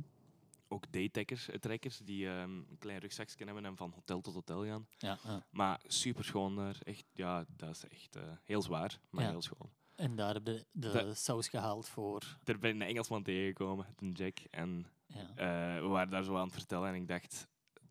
Ook 0.72 0.92
daytrekkers 0.92 1.48
trekkers 1.60 1.98
die 1.98 2.28
ehm, 2.28 2.50
een 2.56 2.76
klein 2.78 2.98
rugzakje 2.98 3.44
hebben 3.44 3.64
en 3.64 3.76
van 3.76 3.90
hotel 3.94 4.20
tot 4.20 4.34
hotel 4.34 4.64
gaan. 4.64 4.86
ja, 4.98 5.18
ja. 5.24 5.46
Maar 5.50 5.80
super 5.86 6.24
schoon 6.24 6.56
daar. 6.56 6.78
Echt, 6.82 7.04
ja, 7.12 7.44
dat 7.56 7.70
is 7.70 7.88
echt 7.88 8.16
eh, 8.16 8.22
heel 8.42 8.62
zwaar, 8.62 8.98
maar 9.10 9.24
Ja. 9.24 9.30
heel 9.30 9.42
schoon. 9.42 9.70
En 9.96 10.16
daar 10.16 10.34
heb 10.34 10.46
je 10.46 10.66
de 10.72 10.90
Dat- 10.90 11.18
saus 11.18 11.48
gehaald 11.48 11.88
voor. 11.88 12.38
Er 12.44 12.58
ben 12.58 12.74
ik 12.74 12.80
een 12.80 12.86
Engelsman 12.88 13.22
tegengekomen, 13.22 13.86
een 13.98 14.12
Jack. 14.12 14.38
En 14.50 14.86
eh, 15.34 15.78
we 15.80 15.86
waren 15.86 16.10
daar 16.10 16.24
zo 16.24 16.36
aan 16.36 16.44
het 16.44 16.52
vertellen 16.54 16.88
en 16.88 16.94
ik 16.94 17.08
dacht, 17.08 17.48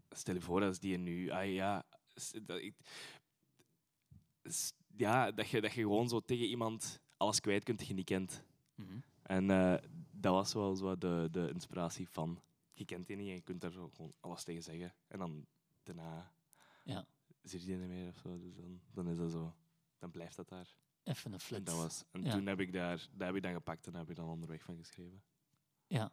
stel 0.09 0.33
je 0.33 0.41
voor 0.41 0.63
als 0.63 0.79
die 0.79 0.97
nu, 0.97 1.29
ah 1.29 1.53
ja, 1.53 1.85
dat, 2.43 2.59
ik, 2.61 2.75
ja, 4.97 5.31
dat, 5.31 5.49
je, 5.49 5.61
dat 5.61 5.73
je 5.73 5.81
gewoon 5.81 6.09
zo 6.09 6.19
tegen 6.19 6.45
iemand 6.45 6.99
alles 7.17 7.39
kwijt 7.39 7.63
kunt 7.63 7.77
dat 7.79 7.87
je 7.87 7.93
niet 7.93 8.05
kent. 8.05 8.43
Mhm. 8.75 8.99
En 9.23 9.49
eh, 9.51 9.75
dat 10.11 10.33
was 10.33 10.53
wel 10.53 10.75
zo 10.75 10.97
de, 10.97 11.27
de 11.31 11.49
inspiratie 11.53 12.09
van, 12.09 12.41
je 12.81 12.95
kent 12.95 13.07
die 13.07 13.15
niet 13.15 13.27
en 13.27 13.33
je 13.33 13.41
kunt 13.41 13.61
daar 13.61 13.71
zo 13.71 13.89
gewoon 13.95 14.13
alles 14.19 14.43
tegen 14.43 14.63
zeggen. 14.63 14.93
En 15.07 15.19
dan 15.19 15.45
daarna 15.83 16.31
Ja. 16.83 17.05
zit 17.41 17.63
je 17.63 17.75
niet 17.75 17.87
meer 17.87 18.07
of 18.09 18.17
zo, 18.17 18.39
dus 18.39 18.55
dan, 18.55 18.81
dan 18.93 19.07
is 19.07 19.17
dat 19.17 19.31
zo, 19.31 19.55
dan 19.99 20.11
blijft 20.11 20.35
dat 20.35 20.49
daar. 20.49 20.75
Even 21.03 21.25
een 21.27 21.33
En, 21.33 21.39
flits. 21.39 21.63
dat 21.65 21.75
was, 21.75 22.03
en 22.11 22.23
Ja. 22.23 22.31
toen 22.31 22.45
heb 22.45 22.59
ik 22.59 22.73
daar, 22.73 23.07
dat 23.11 23.27
heb 23.27 23.35
ik 23.35 23.43
dan 23.43 23.53
gepakt 23.53 23.87
en 23.87 23.95
heb 23.95 24.09
ik 24.09 24.15
dan 24.15 24.29
onderweg 24.29 24.63
van 24.63 24.77
geschreven. 24.77 25.23
Ja. 25.87 26.11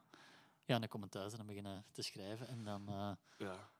ja, 0.64 0.74
en 0.74 0.80
dan 0.80 0.88
kom 0.88 1.02
je 1.02 1.08
thuis 1.08 1.30
en 1.32 1.36
dan 1.38 1.46
beginnen 1.46 1.84
te 1.92 2.02
schrijven. 2.02 2.48
En 2.48 2.64
dan 2.64 2.88
eh, 2.88 3.12
Ja, 3.38 3.70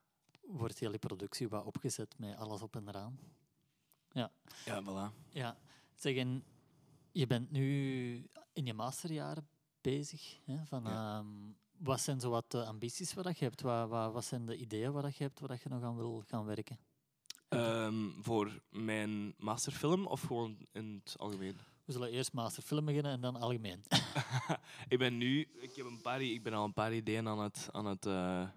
wordt 0.40 0.78
heel 0.78 0.90
die 0.90 0.98
productie 0.98 1.48
wat 1.48 1.64
opgezet 1.64 2.18
met 2.18 2.36
alles 2.36 2.62
op 2.62 2.76
en 2.76 2.88
eraan. 2.88 3.18
ja 4.12 4.30
voilà. 4.82 5.28
Ja, 5.28 5.58
zeg, 5.94 6.16
en 6.16 6.44
je 7.12 7.26
bent 7.26 7.50
nu 7.50 8.30
in 8.52 8.66
je 8.66 8.74
masterjaren 8.74 9.48
bezig. 9.80 10.38
Hè, 10.44 10.64
van, 10.66 10.82
Ja. 10.84 11.18
ehm, 11.18 11.52
wat 11.78 12.00
zijn 12.00 12.20
zo 12.20 12.30
wat 12.30 12.50
de 12.50 12.64
ambities 12.64 13.14
wat 13.14 13.24
dat 13.24 13.38
je 13.38 13.44
hebt? 13.44 13.60
Wat, 13.60 13.88
wat, 13.88 14.12
wat 14.12 14.24
zijn 14.24 14.46
de 14.46 14.56
ideeën 14.56 14.92
wat 14.92 15.02
dat 15.02 15.16
je 15.16 15.24
hebt 15.24 15.40
waar 15.40 15.48
dat 15.48 15.62
je 15.62 15.68
nog 15.68 15.82
aan 15.82 15.96
wil 15.96 16.24
gaan 16.26 16.44
werken? 16.44 16.78
Ehm, 17.48 18.10
voor 18.20 18.62
mijn 18.70 19.34
masterfilm 19.36 20.06
of 20.06 20.20
gewoon 20.20 20.66
in 20.72 21.00
het 21.04 21.18
algemeen? 21.18 21.56
We 21.84 21.92
zullen 21.92 22.10
eerst 22.10 22.32
masterfilm 22.32 22.84
beginnen 22.84 23.12
en 23.12 23.20
dan 23.20 23.36
algemeen. 23.36 23.84
ik 24.88 24.98
ben 24.98 25.16
nu, 25.16 25.40
ik 25.40 25.74
heb 25.74 25.86
een 25.86 26.00
paar, 26.00 26.22
ik 26.22 26.42
ben 26.42 26.52
al 26.52 26.64
een 26.64 26.72
paar 26.72 26.94
ideeën 26.94 27.28
aan 27.28 27.38
het, 27.38 27.68
aan 27.72 27.86
het 27.86 28.06
eh, 28.06 28.48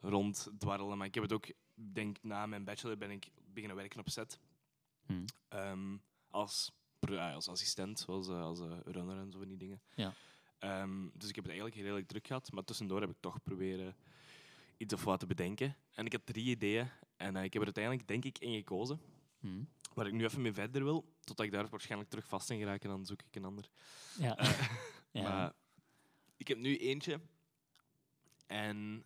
ronddwarrelen, 0.00 0.98
maar 0.98 1.06
ik 1.06 1.14
heb 1.14 1.22
het 1.22 1.32
ook, 1.32 1.46
ik 1.46 1.56
denk 1.74 2.22
na 2.22 2.46
mijn 2.46 2.64
bachelor 2.64 2.96
ben 2.96 3.10
ik 3.10 3.30
beginnen 3.52 3.76
werken 3.76 4.00
op 4.00 4.08
set 4.08 4.38
Hm. 5.10 5.24
Ehm, 5.48 5.96
als, 6.30 6.72
als 7.34 7.48
assistent, 7.48 7.98
zoals 7.98 8.28
eh, 8.28 8.42
als 8.42 8.60
eh, 8.60 8.78
runner 8.84 9.18
en 9.18 9.32
zo 9.32 9.38
van 9.38 9.48
die 9.48 9.56
dingen. 9.56 9.80
Ja. 9.94 10.12
Ehm, 10.60 11.08
dus 11.14 11.28
ik 11.28 11.34
heb 11.34 11.44
het 11.44 11.52
eigenlijk 11.52 11.74
redelijk 11.74 12.08
druk 12.08 12.26
gehad, 12.26 12.52
maar 12.52 12.64
tussendoor 12.64 13.00
heb 13.00 13.10
ik 13.10 13.16
toch 13.20 13.42
proberen 13.42 13.96
iets 14.76 14.94
of 14.94 15.04
wat 15.04 15.20
te 15.20 15.26
bedenken. 15.26 15.76
En 15.94 16.06
ik 16.06 16.12
heb 16.12 16.24
drie 16.24 16.44
ideeën 16.44 16.88
en 17.16 17.36
eh, 17.36 17.44
ik 17.44 17.52
heb 17.52 17.62
er 17.62 17.74
uiteindelijk 17.74 18.08
denk 18.08 18.24
ik 18.24 18.38
één 18.38 18.56
gekozen. 18.56 19.00
Hm. 19.40 19.64
Waar 19.94 20.06
ik 20.06 20.12
nu 20.12 20.24
even 20.24 20.42
mee 20.42 20.52
verder 20.52 20.84
wil, 20.84 21.04
totdat 21.24 21.46
ik 21.46 21.52
daar 21.52 21.68
waarschijnlijk 21.68 22.10
terug 22.10 22.26
vast 22.26 22.50
in 22.50 22.58
geraak 22.58 22.82
en 22.82 22.88
dan 22.88 23.06
zoek 23.06 23.22
ik 23.22 23.36
een 23.36 23.44
ander. 23.44 23.70
Ja. 24.18 24.36
Eh, 24.36 24.60
ja. 25.12 25.22
Maar 25.22 25.52
ik 26.36 26.48
heb 26.48 26.58
nu 26.58 26.76
eentje 26.76 27.20
en 28.46 29.04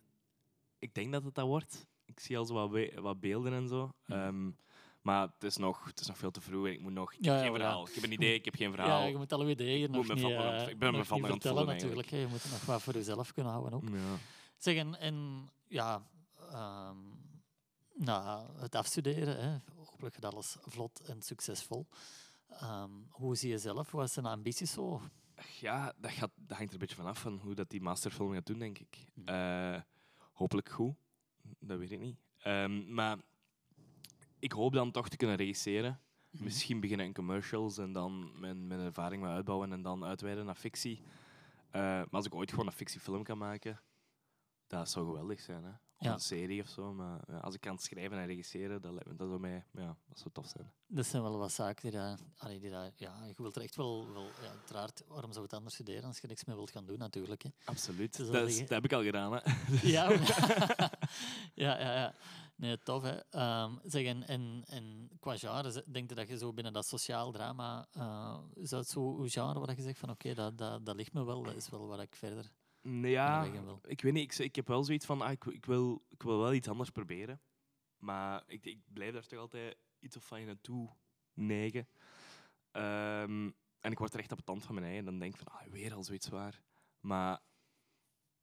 ik 0.79 0.93
denk 0.93 1.11
dat 1.11 1.23
het 1.23 1.35
dat 1.35 1.47
wordt. 1.47 1.87
Ik 2.05 2.19
zie 2.19 2.37
al 2.37 2.45
zo 2.45 2.53
wat, 2.53 2.93
wat 2.93 3.19
beelden 3.19 3.53
en 3.53 3.67
zo. 3.67 3.91
Mhm. 4.05 4.51
Maar 5.05 5.21
het 5.21 5.43
is, 5.43 5.57
nog, 5.57 5.85
het 5.85 5.99
is 5.99 6.07
nog 6.07 6.17
veel 6.17 6.31
te 6.31 6.41
vroeg 6.41 6.65
en 6.65 6.71
ik 6.71 6.81
moet 6.81 6.93
nog... 6.93 7.13
Ik 7.13 7.25
heb 7.25 7.33
ja, 7.33 7.41
geen 7.41 7.53
verhaal. 7.53 7.81
ja. 7.83 7.89
Ik 7.89 7.95
heb 7.95 8.03
een 8.03 8.11
idee, 8.11 8.33
ik 8.33 8.45
heb 8.45 8.55
geen 8.55 8.71
verhaal. 8.71 9.01
ja, 9.01 9.07
je 9.07 9.17
moet 9.17 9.33
alle 9.33 9.49
ideeën 9.49 9.91
nog 9.91 10.07
niet, 10.07 10.23
eh, 10.23 10.67
ik 10.67 10.79
ben 10.79 10.91
me 10.91 11.05
van 11.05 11.17
aan 11.17 11.23
het 11.23 11.31
vertellen 11.31 11.65
natuurlijk. 11.65 12.09
hè. 12.09 12.17
Je 12.17 12.27
moet 12.27 12.43
er 12.43 12.49
nog 12.49 12.65
wat 12.65 12.81
voor 12.81 12.93
jezelf 12.93 13.33
kunnen 13.33 13.51
houden 13.51 13.73
ook. 13.73 13.83
Ja. 13.89 14.17
Zeg, 14.57 14.75
en, 14.75 14.99
en 14.99 15.47
ja, 15.67 16.07
ehm, 16.51 16.97
na 17.93 18.45
het 18.55 18.75
afstuderen, 18.75 19.39
hè, 19.39 19.57
hopelijk 19.75 20.15
gaat 20.15 20.33
alles 20.33 20.57
vlot 20.61 20.99
en 20.99 21.21
succesvol. 21.21 21.87
Ehm, 22.49 22.91
hoe 23.09 23.35
zie 23.35 23.49
je 23.49 23.57
zelf? 23.57 23.91
Wat 23.91 24.11
zijn 24.11 24.25
ambities 24.25 24.71
zo? 24.71 25.01
Ja, 25.59 25.93
dat, 25.97 26.11
gaat, 26.11 26.31
dat 26.35 26.57
hangt 26.57 26.67
er 26.67 26.73
een 26.73 26.79
beetje 26.79 26.95
vanaf 26.95 27.19
van 27.19 27.39
hoe 27.43 27.55
dat 27.55 27.69
die 27.69 27.81
masterfilm 27.81 28.33
gaat 28.33 28.45
doen, 28.45 28.59
denk 28.59 28.79
ik. 28.79 28.97
Mhm. 29.13 29.27
Eh, 29.27 29.81
hopelijk 30.31 30.69
goed, 30.69 30.95
dat 31.59 31.77
weet 31.77 31.91
ik 31.91 31.99
niet. 31.99 32.17
Ehm, 32.37 32.93
maar 32.93 33.17
ik 34.39 34.51
hoop 34.51 34.73
dan 34.73 34.91
toch 34.91 35.09
te 35.09 35.17
kunnen 35.17 35.35
regisseren. 35.35 35.99
Mhm. 36.29 36.43
Misschien 36.43 36.79
beginnen 36.79 37.05
in 37.05 37.13
commercials 37.13 37.77
en 37.77 37.91
dan 37.91 38.39
mijn, 38.39 38.67
mijn 38.67 38.79
ervaring 38.79 39.21
wat 39.21 39.31
uitbouwen 39.31 39.71
en 39.71 39.81
dan 39.81 40.03
uitweiden 40.05 40.45
naar 40.45 40.55
fictie. 40.55 41.01
Eh, 41.71 41.81
maar 41.81 42.07
als 42.11 42.25
ik 42.25 42.35
ooit 42.35 42.49
gewoon 42.49 42.65
een 42.65 42.71
fictiefilm 42.71 43.23
kan 43.23 43.37
maken, 43.37 43.81
dat 44.67 44.89
zou 44.89 45.05
geweldig 45.05 45.39
zijn. 45.41 45.63
Hè? 45.63 45.69
Of 45.69 46.05
Ja. 46.05 46.13
een 46.13 46.19
serie 46.19 46.61
of 46.61 46.67
zo. 46.67 46.93
Maar 46.93 47.19
ja, 47.27 47.37
als 47.37 47.55
ik 47.55 47.61
kan 47.61 47.77
schrijven 47.77 48.17
en 48.17 48.25
regisseren, 48.25 48.81
dat, 48.81 48.91
lijkt 48.91 49.07
me, 49.07 49.15
dat, 49.15 49.27
zou 49.27 49.39
mij, 49.39 49.65
ja, 49.71 49.97
dat 50.07 50.17
zou 50.19 50.29
tof 50.33 50.47
zijn. 50.47 50.71
Dat 50.87 51.05
zijn 51.05 51.21
wel 51.23 51.37
wat 51.37 51.51
zaken 51.51 51.91
die, 51.91 52.59
die 52.59 52.69
ja, 52.95 53.25
je 53.25 53.33
wilt 53.37 53.55
er 53.55 53.61
echt 53.61 53.75
wel, 53.75 54.13
wel 54.13 54.23
ja, 54.41 54.49
uiteraard, 54.49 55.03
waarom 55.07 55.29
zou 55.31 55.35
je 55.41 55.41
het 55.49 55.53
anders 55.53 55.73
studeren 55.75 56.03
als 56.03 56.19
je 56.19 56.27
niks 56.27 56.43
meer 56.45 56.55
wilt 56.55 56.71
gaan 56.71 56.85
doen 56.85 56.97
natuurlijk. 56.97 57.43
Hè. 57.43 57.49
Absoluut. 57.65 58.17
Dus 58.17 58.27
Dat, 58.29 58.47
is- 58.47 58.59
dat 58.59 58.69
heb 58.69 58.83
ik 58.85 58.93
al 58.93 59.03
gedaan. 59.03 59.33
Hè? 59.33 59.39
Ja, 59.81 60.09
ja, 61.63 61.79
ja, 61.79 61.93
ja. 61.93 62.13
Nee, 62.55 62.77
tof 62.77 63.03
hè. 63.03 63.19
Ehm, 63.29 63.75
zeg, 63.83 64.05
en, 64.05 64.27
en, 64.27 64.63
en 64.65 65.09
qua 65.19 65.37
genre, 65.37 65.83
denk 65.91 66.09
je 66.09 66.15
dat 66.15 66.27
je 66.27 66.37
zo 66.37 66.53
binnen 66.53 66.73
dat 66.73 66.85
sociaal 66.85 67.31
drama, 67.31 67.87
eh 67.91 68.39
is 68.53 68.69
dat 68.69 68.87
zo 68.87 69.19
een 69.21 69.29
genre 69.29 69.59
waar 69.59 69.75
je 69.75 69.81
zegt 69.81 69.99
van 69.99 70.09
oké, 70.09 70.33
dat, 70.33 70.57
dat, 70.57 70.85
dat 70.85 70.95
ligt 70.95 71.13
me 71.13 71.25
wel, 71.25 71.43
dat 71.43 71.55
is 71.55 71.69
wel 71.69 71.87
waar 71.87 71.99
ik 71.99 72.15
verder 72.15 72.51
Nee, 72.85 73.11
ja, 73.11 73.51
wil. 73.51 73.79
ik 73.87 74.01
weet 74.01 74.13
niet. 74.13 74.39
Ik, 74.39 74.45
ik 74.45 74.55
heb 74.55 74.67
wel 74.67 74.83
zoiets 74.83 75.05
van, 75.05 75.21
ah, 75.21 75.31
ik, 75.31 75.45
ik, 75.45 75.65
wil, 75.65 76.05
ik 76.09 76.23
wil 76.23 76.39
wel 76.39 76.53
iets 76.53 76.67
anders 76.67 76.89
proberen. 76.89 77.41
Maar 77.97 78.43
ik, 78.47 78.65
ik 78.65 78.79
blijf 78.93 79.13
daar 79.13 79.27
toch 79.27 79.39
altijd 79.39 79.77
iets 79.99 80.15
of 80.17 80.23
van 80.27 80.39
je 80.39 80.45
naartoe 80.45 80.89
neigen. 81.33 81.87
Ehm, 82.71 83.51
en 83.79 83.91
ik 83.91 83.97
word 83.97 84.13
er 84.13 84.19
echt 84.19 84.31
op 84.31 84.37
het 84.37 84.45
tand 84.45 84.65
van 84.65 84.75
mijn 84.75 84.87
eigen. 84.87 85.05
Dan 85.05 85.19
denk 85.19 85.33
ik 85.33 85.39
van, 85.39 85.53
ah, 85.53 85.67
weer 85.71 85.93
al 85.93 86.03
zoiets 86.03 86.29
waar. 86.29 86.61
Maar 86.99 87.41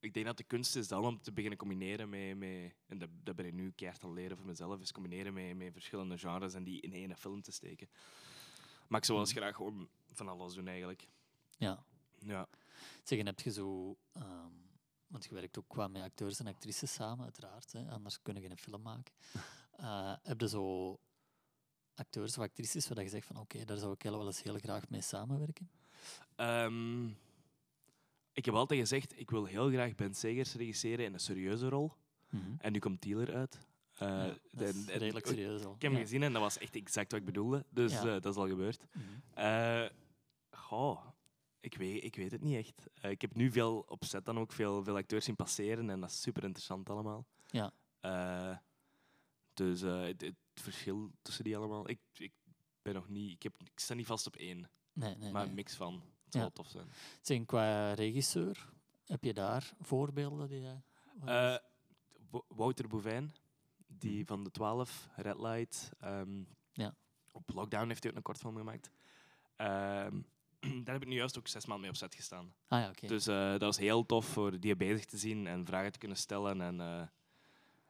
ik 0.03 0.15
denk 0.15 0.27
dat 0.27 0.37
de 0.37 0.45
kunst 0.45 0.77
is 0.77 0.89
dan 0.89 1.05
om 1.05 1.21
te 1.21 1.33
beginnen 1.33 1.59
combineren 1.59 2.09
met... 2.09 2.37
met 2.37 2.75
en 2.87 2.99
dat, 2.99 3.09
dat 3.23 3.37
ben 3.37 3.47
ik 3.47 3.53
nu 3.53 3.73
keihard 3.73 4.05
aan 4.05 4.13
leren 4.13 4.37
voor 4.37 4.47
mezelf. 4.47 4.81
Is 4.81 4.93
combineren 4.93 5.35
met, 5.35 5.57
met 5.57 5.73
verschillende 5.73 6.19
genres 6.19 6.55
en 6.55 6.65
die 6.65 6.81
in 6.81 6.93
één 6.93 7.17
film 7.17 7.43
te 7.43 7.53
steken. 7.53 7.89
Maar 8.89 8.99
ik 8.99 9.07
zou 9.07 9.19
wel 9.19 9.27
eens 9.27 9.37
graag 9.37 9.57
gewoon 9.57 9.89
van 10.13 10.29
alles 10.29 10.55
doen, 10.55 10.69
eigenlijk. 10.69 11.09
Ja. 11.57 11.85
Ja. 12.19 12.49
Zeg, 13.03 13.19
en 13.19 13.27
heb 13.27 13.41
je 13.41 13.53
zo... 13.53 13.97
ehm, 14.13 14.53
want 15.07 15.25
je 15.25 15.35
werkt 15.35 15.59
ook 15.59 15.69
qua 15.69 15.89
met 15.89 16.03
acteurs 16.03 16.39
en 16.39 16.47
actrices 16.47 16.93
samen, 16.93 17.25
uiteraard. 17.25 17.73
Hè, 17.73 17.91
anders 17.91 18.23
kun 18.23 18.35
je 18.35 18.41
geen 18.41 18.59
film 18.59 18.83
maken. 18.83 19.13
Eh, 19.73 20.15
heb 20.23 20.41
je 20.41 20.49
zo 20.49 20.99
acteurs 21.95 22.39
of 22.39 22.45
actrices 22.45 22.89
waar 22.89 23.03
je 23.03 23.09
zegt 23.09 23.27
van 23.27 23.37
oké, 23.37 23.65
daar 23.65 23.77
zou 23.77 23.93
ik 23.93 24.03
wel 24.03 24.27
eens 24.27 24.43
heel 24.43 24.59
graag 24.59 24.89
mee 24.89 25.01
samenwerken? 25.01 25.71
Ehm, 26.37 27.09
ik 28.43 28.49
heb 28.49 28.55
altijd 28.55 28.81
gezegd, 28.81 29.19
ik 29.21 29.31
wil 29.31 29.45
heel 29.45 29.69
graag 29.71 29.95
Ben 29.95 30.15
Segers 30.15 30.55
regisseren 30.55 31.05
in 31.05 31.13
een 31.13 31.21
serieuze 31.21 31.69
rol. 31.69 31.93
En 32.59 32.73
nu 32.73 32.79
komt 32.79 33.01
Tieler 33.01 33.35
uit. 33.35 33.59
Eh, 33.99 34.09
Ja, 34.09 34.35
dat 34.51 34.69
is 34.75 34.87
en- 34.89 34.99
redelijk 34.99 35.27
serieus 35.27 35.65
al. 35.65 35.75
Ik 35.75 35.83
heb 35.83 35.91
hem 35.91 36.01
Ja. 36.01 36.07
gezien 36.07 36.23
en 36.23 36.33
dat 36.33 36.43
was 36.43 36.59
echt 36.59 36.75
exact 36.77 37.11
wat 37.11 37.21
ik 37.21 37.27
bedoelde. 37.27 37.65
Dus 37.71 37.93
Ja. 37.93 37.99
eh, 37.99 38.05
dat 38.21 38.27
is 38.27 38.37
al 38.37 38.49
gebeurd. 38.49 38.85
Mhm. 39.35 39.89
Goh, 40.51 41.07
ik 41.61 41.75
weet, 41.77 42.05
ik 42.05 42.17
weet 42.17 42.31
het 42.31 42.41
niet 42.43 42.57
echt. 42.57 42.89
Ik 43.11 43.21
heb 43.21 43.35
nu 43.35 43.51
veel 43.51 43.85
op 43.89 44.05
set 44.05 44.25
dan 44.25 44.39
ook 44.39 44.53
veel, 44.53 44.85
veel 44.85 44.97
acteurs 44.97 45.25
zien 45.25 45.37
passeren 45.37 45.91
en 45.91 46.01
dat 46.01 46.11
is 46.11 46.21
super 46.21 46.45
interessant 46.45 46.91
allemaal. 46.91 47.27
Ja. 47.47 47.73
Dus 49.55 49.81
het, 49.81 50.21
het 50.21 50.35
verschil 50.55 51.11
tussen 51.23 51.45
die 51.45 51.57
allemaal. 51.57 51.89
Ik, 51.89 52.01
ik 52.13 52.33
ben 52.83 52.95
nog 52.95 53.09
niet. 53.09 53.33
Ik, 53.33 53.43
heb, 53.43 53.53
ik 53.65 53.81
sta 53.81 53.95
niet 53.95 54.07
vast 54.07 54.27
op 54.27 54.37
één, 54.37 54.71
Nee, 54.93 55.15
nee, 55.17 55.31
maar 55.33 55.41
nee. 55.41 55.51
een 55.51 55.57
mix 55.57 55.75
van. 55.75 56.03
Het 56.33 56.35
Ja. 56.35 56.41
zou 56.41 56.53
wel 56.55 56.65
tof 56.65 56.69
zijn. 56.69 56.87
Zeg, 57.21 57.47
qua 57.47 57.93
regisseur, 57.93 58.69
heb 59.07 59.25
je 59.25 59.35
daar 59.35 59.73
voorbeelden 59.81 60.49
die. 60.49 60.67
Eh, 61.25 61.57
Wo- 62.31 62.45
Wouter 62.49 62.89
Bouvijn, 62.89 63.35
die 63.87 64.17
Mhm. 64.19 64.27
van 64.27 64.45
de 64.45 64.51
12, 64.51 65.09
Red 65.17 65.39
Light. 65.39 65.91
ehm, 66.01 66.43
Ja. 66.73 66.95
Op 67.33 67.51
Lockdown 67.55 67.89
heeft 67.89 68.03
hij 68.03 68.11
ook 68.13 68.17
een 68.17 68.23
kortfilm 68.23 68.57
gemaakt. 68.57 68.91
Ehm, 69.57 70.21
daar 70.85 70.95
heb 70.95 71.03
ik 71.03 71.09
nu 71.09 71.15
juist 71.15 71.39
ook 71.39 71.49
zes 71.49 71.65
maanden 71.67 71.81
mee 71.81 71.91
op 71.91 71.97
set 71.97 72.15
gestaan. 72.15 72.55
ah 72.69 72.81
ja. 72.81 73.09
Dus 73.09 73.27
eh, 73.27 73.51
dat 73.51 73.61
was 73.61 73.79
heel 73.79 74.07
tof 74.07 74.27
voor 74.27 74.61
die 74.61 74.77
bezig 74.77 75.05
te 75.05 75.17
zien 75.19 75.47
en 75.47 75.67
vragen 75.67 75.93
te 75.93 75.99
kunnen 75.99 76.17
stellen. 76.17 76.61
En 76.61 76.81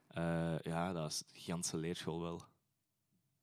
eh, 0.08 0.58
ja, 0.62 0.92
dat 0.92 1.11
is 1.11 1.20
een 1.20 1.40
gigantische 1.40 1.76
leerschool 1.76 2.20
wel. 2.20 2.42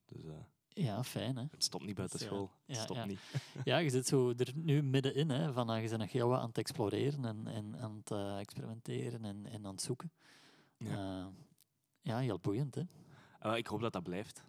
Dus 0.06 0.26
Ja, 0.74 1.04
fijn 1.04 1.38
hè. 1.38 1.44
het 1.52 1.64
stopt 1.64 1.86
niet 1.86 1.96
buiten 1.96 2.20
ja, 2.20 2.26
school. 2.26 2.52
Het 2.66 2.76
ja, 2.76 2.82
stopt 2.82 3.00
ja. 3.00 3.06
niet. 3.06 3.20
Ja, 3.64 3.78
je 3.78 3.90
zit 3.90 4.08
zo 4.08 4.34
er 4.38 4.52
nu 4.56 4.84
middenin, 4.84 5.30
hè, 5.30 5.54
van 5.54 5.70
ah, 5.70 5.82
je 5.82 5.88
bent 5.88 6.02
nog 6.02 6.12
heel 6.12 6.28
wat 6.28 6.40
aan 6.40 6.48
het 6.48 6.58
exploreren 6.58 7.26
en, 7.26 7.48
en 7.48 7.80
aan 7.80 7.96
het 7.98 8.12
eh, 8.12 8.40
experimenteren 8.40 9.26
en, 9.26 9.46
en 9.46 9.66
aan 9.66 9.72
het 9.72 9.82
zoeken. 9.82 10.12
Ja. 10.78 10.90
Ja, 10.90 11.32
ja 12.02 12.18
heel 12.18 12.40
boeiend 12.40 12.76
hè. 12.76 12.84
Eh, 13.40 13.58
ik 13.58 13.68
hoop 13.68 13.82
dat 13.82 13.94
dat 13.94 14.04
blijft. 14.04 14.44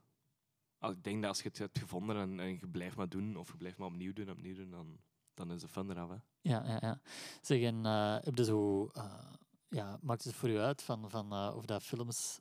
Als, 0.78 0.92
ik 0.92 1.04
denk 1.04 1.20
dat 1.20 1.30
als 1.30 1.42
je 1.42 1.48
het 1.48 1.58
hebt 1.58 1.78
gevonden 1.78 2.16
en, 2.16 2.40
en 2.40 2.50
je 2.50 2.68
blijft 2.68 2.96
maar 2.96 3.08
doen, 3.08 3.36
of 3.36 3.48
je 3.48 3.56
blijft 3.56 3.78
maar 3.78 3.88
opnieuw 3.88 4.12
doen, 4.12 4.30
opnieuw 4.30 4.54
doen, 4.54 4.70
dan, 4.70 4.98
dan 5.34 5.52
is 5.52 5.60
de 5.60 5.68
fun 5.68 5.90
eraf. 5.90 6.08
Hè. 6.08 6.16
Ja, 6.40 6.64
ja, 6.66 6.78
ja. 6.80 7.00
Zeg, 7.40 7.62
en 7.62 7.86
eh, 7.86 8.16
heb 8.20 8.36
je 8.36 8.44
zo... 8.44 8.86
eh, 8.92 9.32
ja, 9.68 9.98
maakt 10.02 10.24
het 10.24 10.34
voor 10.34 10.48
je 10.48 10.58
uit 10.58 10.82
van, 10.82 11.10
van 11.10 11.32
eh, 11.32 11.52
of 11.56 11.64
dat 11.64 11.82
films 11.82 12.40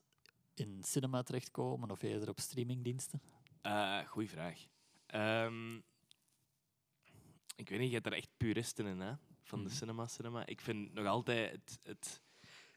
in 0.54 0.84
cinema 0.84 1.24
terechtkomen 1.24 1.92
of 1.92 2.02
eerder 2.02 2.30
op 2.30 2.40
streamingdiensten? 2.40 3.22
Eh 3.62 4.00
goeie 4.08 4.30
vraag. 4.30 4.66
Ehm, 5.06 5.76
ik 7.56 7.70
weet 7.70 7.80
niet, 7.80 7.88
je 7.88 7.94
hebt 7.94 8.06
er 8.06 8.14
echt 8.14 8.30
puristen 8.38 8.86
in, 8.86 9.00
hè? 9.00 9.14
Van 9.44 9.60
de 9.64 9.66
Mhm. 9.70 9.76
cinema, 9.76 10.08
cinema. 10.08 10.46
Ik 10.46 10.62
vind 10.62 10.94
nog 10.94 11.06
altijd... 11.06 11.52
Het, 11.52 11.80
het, 11.84 12.22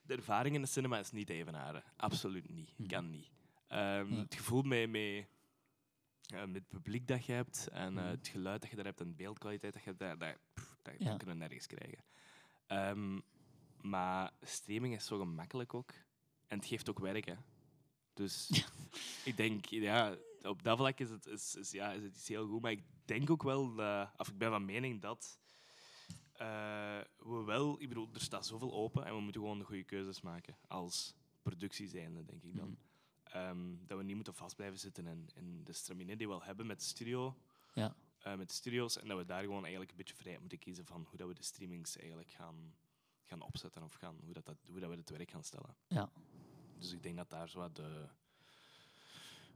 de 0.02 0.14
ervaring 0.14 0.54
in 0.54 0.60
de 0.62 0.68
cinema 0.68 0.98
is 0.98 1.10
niet 1.10 1.30
evenaren. 1.30 1.84
Absoluut 1.96 2.48
niet. 2.50 2.72
Mhm. 2.78 2.88
Kan 2.88 3.10
niet. 3.10 3.30
Ehm, 3.66 4.12
Ja. 4.14 4.20
Het 4.20 4.34
gevoel 4.34 4.62
met, 4.62 4.90
met, 4.90 5.26
eh, 6.26 6.40
met 6.44 6.54
het 6.54 6.68
publiek 6.68 7.06
dat 7.06 7.24
je 7.26 7.32
hebt 7.32 7.68
en 7.68 7.98
eh, 7.98 8.02
Mhm. 8.02 8.10
het 8.10 8.28
geluid 8.28 8.60
dat 8.60 8.70
je 8.70 8.76
daar 8.76 8.84
hebt 8.84 9.00
en 9.00 9.08
de 9.08 9.14
beeldkwaliteit 9.14 9.72
dat 9.72 9.82
je 9.82 9.94
hebt, 10.04 10.38
pff, 10.54 10.76
Ja. 10.84 10.92
dat 11.08 11.16
kunnen 11.16 11.26
we 11.26 11.34
nergens 11.34 11.66
krijgen. 11.66 12.04
Ehm, 12.66 13.20
maar 13.80 14.30
streaming 14.40 14.94
is 14.94 15.06
zo 15.06 15.18
gemakkelijk 15.18 15.74
ook. 15.74 15.92
En 16.46 16.58
het 16.58 16.66
geeft 16.66 16.88
ook 16.90 16.98
werk, 16.98 17.24
hè. 17.24 17.34
Dus 18.14 18.48
ik 19.24 19.36
denk, 19.36 19.64
ja, 19.66 20.16
op 20.42 20.62
dat 20.62 20.78
vlak 20.78 20.98
is 20.98 21.10
het, 21.10 21.26
is, 21.26 21.54
is, 21.54 21.70
ja, 21.70 21.92
is 21.92 22.02
het 22.02 22.14
iets 22.14 22.28
heel 22.28 22.46
goed. 22.46 22.62
Maar 22.62 22.70
ik 22.70 22.84
denk 23.04 23.30
ook 23.30 23.42
wel, 23.42 23.74
dat, 23.74 24.10
of 24.16 24.28
ik 24.28 24.38
ben 24.38 24.50
van 24.50 24.64
mening 24.64 25.00
dat 25.00 25.38
eh, 26.32 27.00
we 27.18 27.42
wel, 27.44 27.80
ik 27.80 27.88
bedoel, 27.88 28.08
er 28.14 28.20
staat 28.20 28.46
zoveel 28.46 28.72
open 28.72 29.04
en 29.04 29.14
we 29.14 29.20
moeten 29.20 29.40
gewoon 29.40 29.58
de 29.58 29.64
goede 29.64 29.84
keuzes 29.84 30.20
maken 30.20 30.56
als 30.68 31.14
productie 31.42 31.88
zijnde, 31.88 32.24
denk 32.24 32.42
ik 32.42 32.56
dan. 32.56 32.68
Mhm. 32.68 32.76
Ehm, 33.22 33.86
dat 33.86 33.98
we 33.98 34.04
niet 34.04 34.14
moeten 34.14 34.34
vast 34.34 34.56
blijven 34.56 34.78
zitten 34.78 35.06
in, 35.06 35.28
in 35.34 35.64
de 35.64 35.72
stramine 35.72 36.16
die 36.16 36.28
we 36.28 36.34
al 36.34 36.42
hebben 36.42 36.66
met 36.66 36.78
de 36.78 36.84
studio. 36.84 37.36
Ja. 37.74 37.96
eh, 38.18 38.34
met 38.34 38.48
de 38.48 38.54
studio's. 38.54 38.98
En 38.98 39.08
dat 39.08 39.18
we 39.18 39.24
daar 39.24 39.42
gewoon 39.42 39.62
eigenlijk 39.62 39.90
een 39.90 39.96
beetje 39.96 40.14
vrijheid 40.14 40.40
moeten 40.40 40.58
kiezen 40.58 40.86
van 40.86 41.06
hoe 41.08 41.18
dat 41.18 41.28
we 41.28 41.34
de 41.34 41.42
streamings 41.42 41.96
eigenlijk 41.96 42.30
gaan, 42.30 42.74
gaan 43.24 43.40
opzetten 43.40 43.82
of 43.82 43.94
gaan, 43.94 44.18
hoe, 44.24 44.32
dat, 44.32 44.46
dat, 44.46 44.56
hoe 44.66 44.80
dat 44.80 44.90
we 44.90 44.96
het 44.96 45.10
werk 45.10 45.30
gaan 45.30 45.44
stellen. 45.44 45.76
Ja. 45.86 46.10
Dus 46.78 46.92
ik 46.92 47.02
denk 47.02 47.16
dat 47.16 47.30
daar 47.30 47.48
zo 47.48 47.58
wat 47.58 47.76
de, 47.76 48.08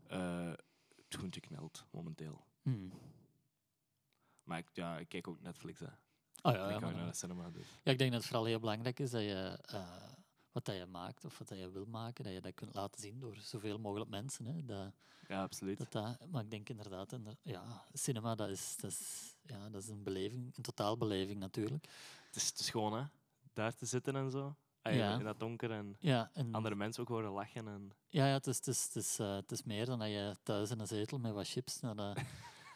eh, 0.06 0.52
knelt 1.40 1.84
momenteel. 1.90 2.46
Hmm. 2.62 2.92
Maar 4.42 4.58
ik, 4.58 4.68
ja, 4.72 4.98
ik 4.98 5.08
kijk 5.08 5.28
ook 5.28 5.40
Netflix. 5.40 5.80
Hè. 5.80 5.86
Oh 5.86 6.52
ja, 6.52 6.68
ik 6.68 6.80
ja, 6.80 6.90
naar 6.90 7.06
de 7.06 7.14
cinema. 7.16 7.50
Dus. 7.50 7.66
Ja, 7.82 7.92
ik 7.92 7.98
denk 7.98 8.10
dat 8.10 8.20
het 8.20 8.28
vooral 8.28 8.44
heel 8.46 8.60
belangrijk 8.60 8.98
is 9.00 9.10
dat 9.10 9.22
je 9.22 9.58
eh, 9.62 10.12
wat 10.52 10.64
dat 10.64 10.76
je 10.76 10.86
maakt 10.86 11.24
of 11.24 11.38
wat 11.38 11.48
dat 11.48 11.58
je 11.58 11.70
wil 11.70 11.86
maken, 11.86 12.24
dat 12.24 12.32
je 12.32 12.40
dat 12.40 12.54
kunt 12.54 12.74
laten 12.74 13.00
zien 13.00 13.20
door 13.20 13.36
zoveel 13.36 13.78
mogelijk 13.78 14.10
mensen. 14.10 14.44
Hè. 14.46 14.64
Dat, 14.64 14.92
Ja, 15.28 15.42
absoluut. 15.42 15.78
dat, 15.78 15.92
dat, 15.92 16.26
maar 16.30 16.42
ik 16.42 16.50
denk 16.50 16.68
inderdaad, 16.68 17.12
inder- 17.12 17.36
ja, 17.42 17.84
cinema 17.92 18.34
dat 18.34 18.48
is, 18.48 18.76
dat 18.76 18.90
is, 18.90 19.34
ja, 19.42 19.68
dat 19.68 19.82
is 19.82 19.88
een 19.88 20.02
beleving, 20.02 20.56
een 20.56 20.62
totaalbeleving 20.62 21.38
natuurlijk. 21.38 21.84
Het 22.26 22.36
is, 22.36 22.48
het 22.48 22.58
is 22.58 22.70
gewoon, 22.70 22.92
hè. 22.98 23.04
Daar 23.52 23.74
te 23.74 23.86
zitten 23.86 24.16
en 24.16 24.30
zo. 24.30 24.56
Ja. 24.94 25.18
In 25.18 25.24
dat 25.24 25.40
donker 25.40 25.70
en 25.70 25.96
Ja, 25.98 26.30
en, 26.32 26.54
andere 26.54 26.74
mensen 26.74 27.02
ook 27.02 27.08
horen 27.08 27.30
lachen. 27.30 27.68
En... 27.68 27.92
ja, 28.08 28.26
ja 28.26 28.32
het, 28.32 28.46
is, 28.46 28.56
het, 28.56 28.66
is, 28.66 28.84
het, 28.84 28.96
is, 28.96 29.18
eh, 29.18 29.34
het 29.34 29.52
is 29.52 29.62
meer 29.62 29.86
dan 29.86 29.98
dat 29.98 30.08
je 30.08 30.36
thuis 30.42 30.70
in 30.70 30.80
een 30.80 30.86
zetel 30.86 31.18
met 31.18 31.32
wat 31.32 31.48
chips 31.48 31.80
naar, 31.80 31.96
de, 31.96 32.14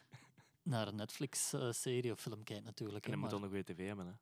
naar 0.63 0.89
een 0.89 0.97
Netflix-serie 0.97 2.13
of 2.13 2.21
film 2.21 2.45
kijkt 2.45 2.65
natuurlijk. 2.65 3.05
En 3.05 3.11
je 3.11 3.17
moet 3.17 3.31
dan 3.31 3.41
nog 3.41 3.51
weer 3.51 3.65
tv 3.65 3.87
hebben, 3.87 4.07
hè. 4.07 4.13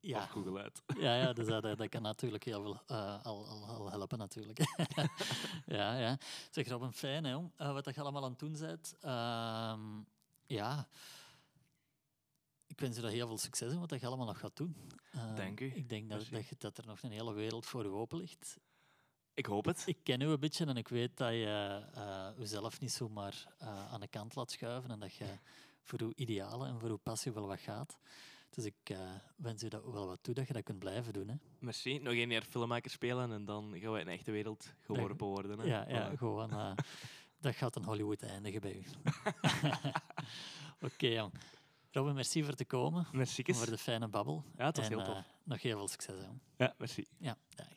ja, 0.00 0.22
Of 0.22 0.30
goed 0.30 0.44
geluid. 0.44 0.82
Ja, 0.98 1.16
ja 1.16 1.32
dus 1.32 1.46
dat, 1.46 1.62
dat 1.78 1.88
kan 1.88 2.02
natuurlijk 2.02 2.44
heel 2.44 2.62
veel 2.62 2.82
eh, 2.86 3.24
al, 3.24 3.46
al, 3.46 3.64
al 3.66 3.90
helpen. 3.90 4.18
Natuurlijk. 4.18 4.58
ja, 5.66 5.98
ja. 5.98 6.18
Zeg 6.50 6.68
Robin, 6.68 6.92
fijn 6.92 7.24
hè, 7.24 7.30
jong. 7.30 7.52
Eh, 7.56 7.72
wat 7.72 7.84
dat 7.84 7.94
je 7.94 8.00
allemaal 8.00 8.24
aan 8.24 8.30
het 8.30 8.38
doen 8.38 8.56
bent. 8.58 8.94
Ehm, 9.00 9.80
ja, 10.46 10.88
ik 12.76 12.82
wens 12.82 12.96
je 12.96 13.02
daar 13.02 13.10
heel 13.10 13.26
veel 13.26 13.38
succes 13.38 13.72
in 13.72 13.80
wat 13.80 14.00
je 14.00 14.06
allemaal 14.06 14.26
nog 14.26 14.38
gaat 14.38 14.56
doen. 14.56 14.76
Ehm, 15.12 15.34
Dank 15.34 15.60
u. 15.60 15.72
Ik 15.74 15.88
denk 15.88 16.10
dat, 16.10 16.28
dat, 16.30 16.44
dat 16.58 16.78
er 16.78 16.86
nog 16.86 17.02
een 17.02 17.10
hele 17.10 17.32
wereld 17.32 17.66
voor 17.66 17.82
je 17.82 17.88
open 17.88 18.18
ligt. 18.18 18.56
Ik 19.34 19.46
hoop 19.46 19.64
het. 19.64 19.82
Ik 19.86 19.98
ken 20.02 20.20
u 20.20 20.26
een 20.26 20.40
beetje 20.40 20.66
en 20.66 20.76
ik 20.76 20.88
weet 20.88 21.16
dat 21.16 21.30
je 21.30 21.82
uh, 21.96 22.28
jezelf 22.38 22.80
niet 22.80 22.92
zomaar 22.92 23.54
uh, 23.62 23.92
aan 23.92 24.00
de 24.00 24.08
kant 24.08 24.34
laat 24.34 24.50
schuiven 24.50 24.90
en 24.90 25.00
dat 25.00 25.14
je 25.14 25.24
voor 25.82 26.00
uw 26.00 26.12
idealen 26.14 26.68
en 26.68 26.80
voor 26.80 26.88
uw 26.88 26.96
passie 26.96 27.32
wel 27.32 27.46
wat 27.46 27.60
gaat. 27.60 27.98
Dus 28.50 28.64
ik 28.64 28.90
uh, 28.90 28.98
wens 29.36 29.62
u 29.62 29.68
dat 29.68 29.84
wel 29.84 30.06
wat 30.06 30.22
toe 30.22 30.34
dat 30.34 30.46
je 30.46 30.52
dat 30.52 30.62
kunt 30.62 30.78
blijven 30.78 31.12
doen. 31.12 31.28
Hè. 31.28 31.34
Merci. 31.58 31.98
Nog 31.98 32.12
één 32.12 32.30
jaar 32.30 32.42
filmmaker 32.42 32.90
spelen 32.90 33.32
en 33.32 33.44
dan 33.44 33.78
gaan 33.78 33.92
we 33.92 33.98
in 33.98 34.06
de 34.06 34.12
echte 34.12 34.30
wereld 34.30 34.74
geworpen 34.80 35.26
worden. 35.26 35.58
Hè. 35.58 35.64
Ja, 35.64 35.88
ja 35.88 36.10
voilà. 36.10 36.18
gewoon. 36.18 36.50
Uh, 36.50 36.72
dat 37.40 37.54
gaat 37.54 37.76
een 37.76 37.84
Hollywood 37.84 38.22
eindigen 38.22 38.60
bij 38.60 38.74
u. 38.74 38.84
Oké, 40.80 40.94
okay. 40.94 41.30
Robin, 41.96 42.14
merci 42.14 42.44
voor 42.44 42.54
te 42.54 42.64
komen. 42.64 43.06
Merci. 43.12 43.44
Voor 43.46 43.70
de 43.70 43.78
fijne 43.78 44.08
babbel. 44.08 44.44
Ja, 44.56 44.66
het 44.66 44.76
was 44.76 44.86
en, 44.86 44.92
heel 44.92 45.04
tof. 45.04 45.24
nog 45.44 45.62
heel 45.62 45.76
veel 45.78 45.88
succes. 45.88 46.14
Hè. 46.20 46.28
Ja, 46.64 46.74
merci. 46.78 47.04
Ja, 47.18 47.36
dag. 47.54 47.75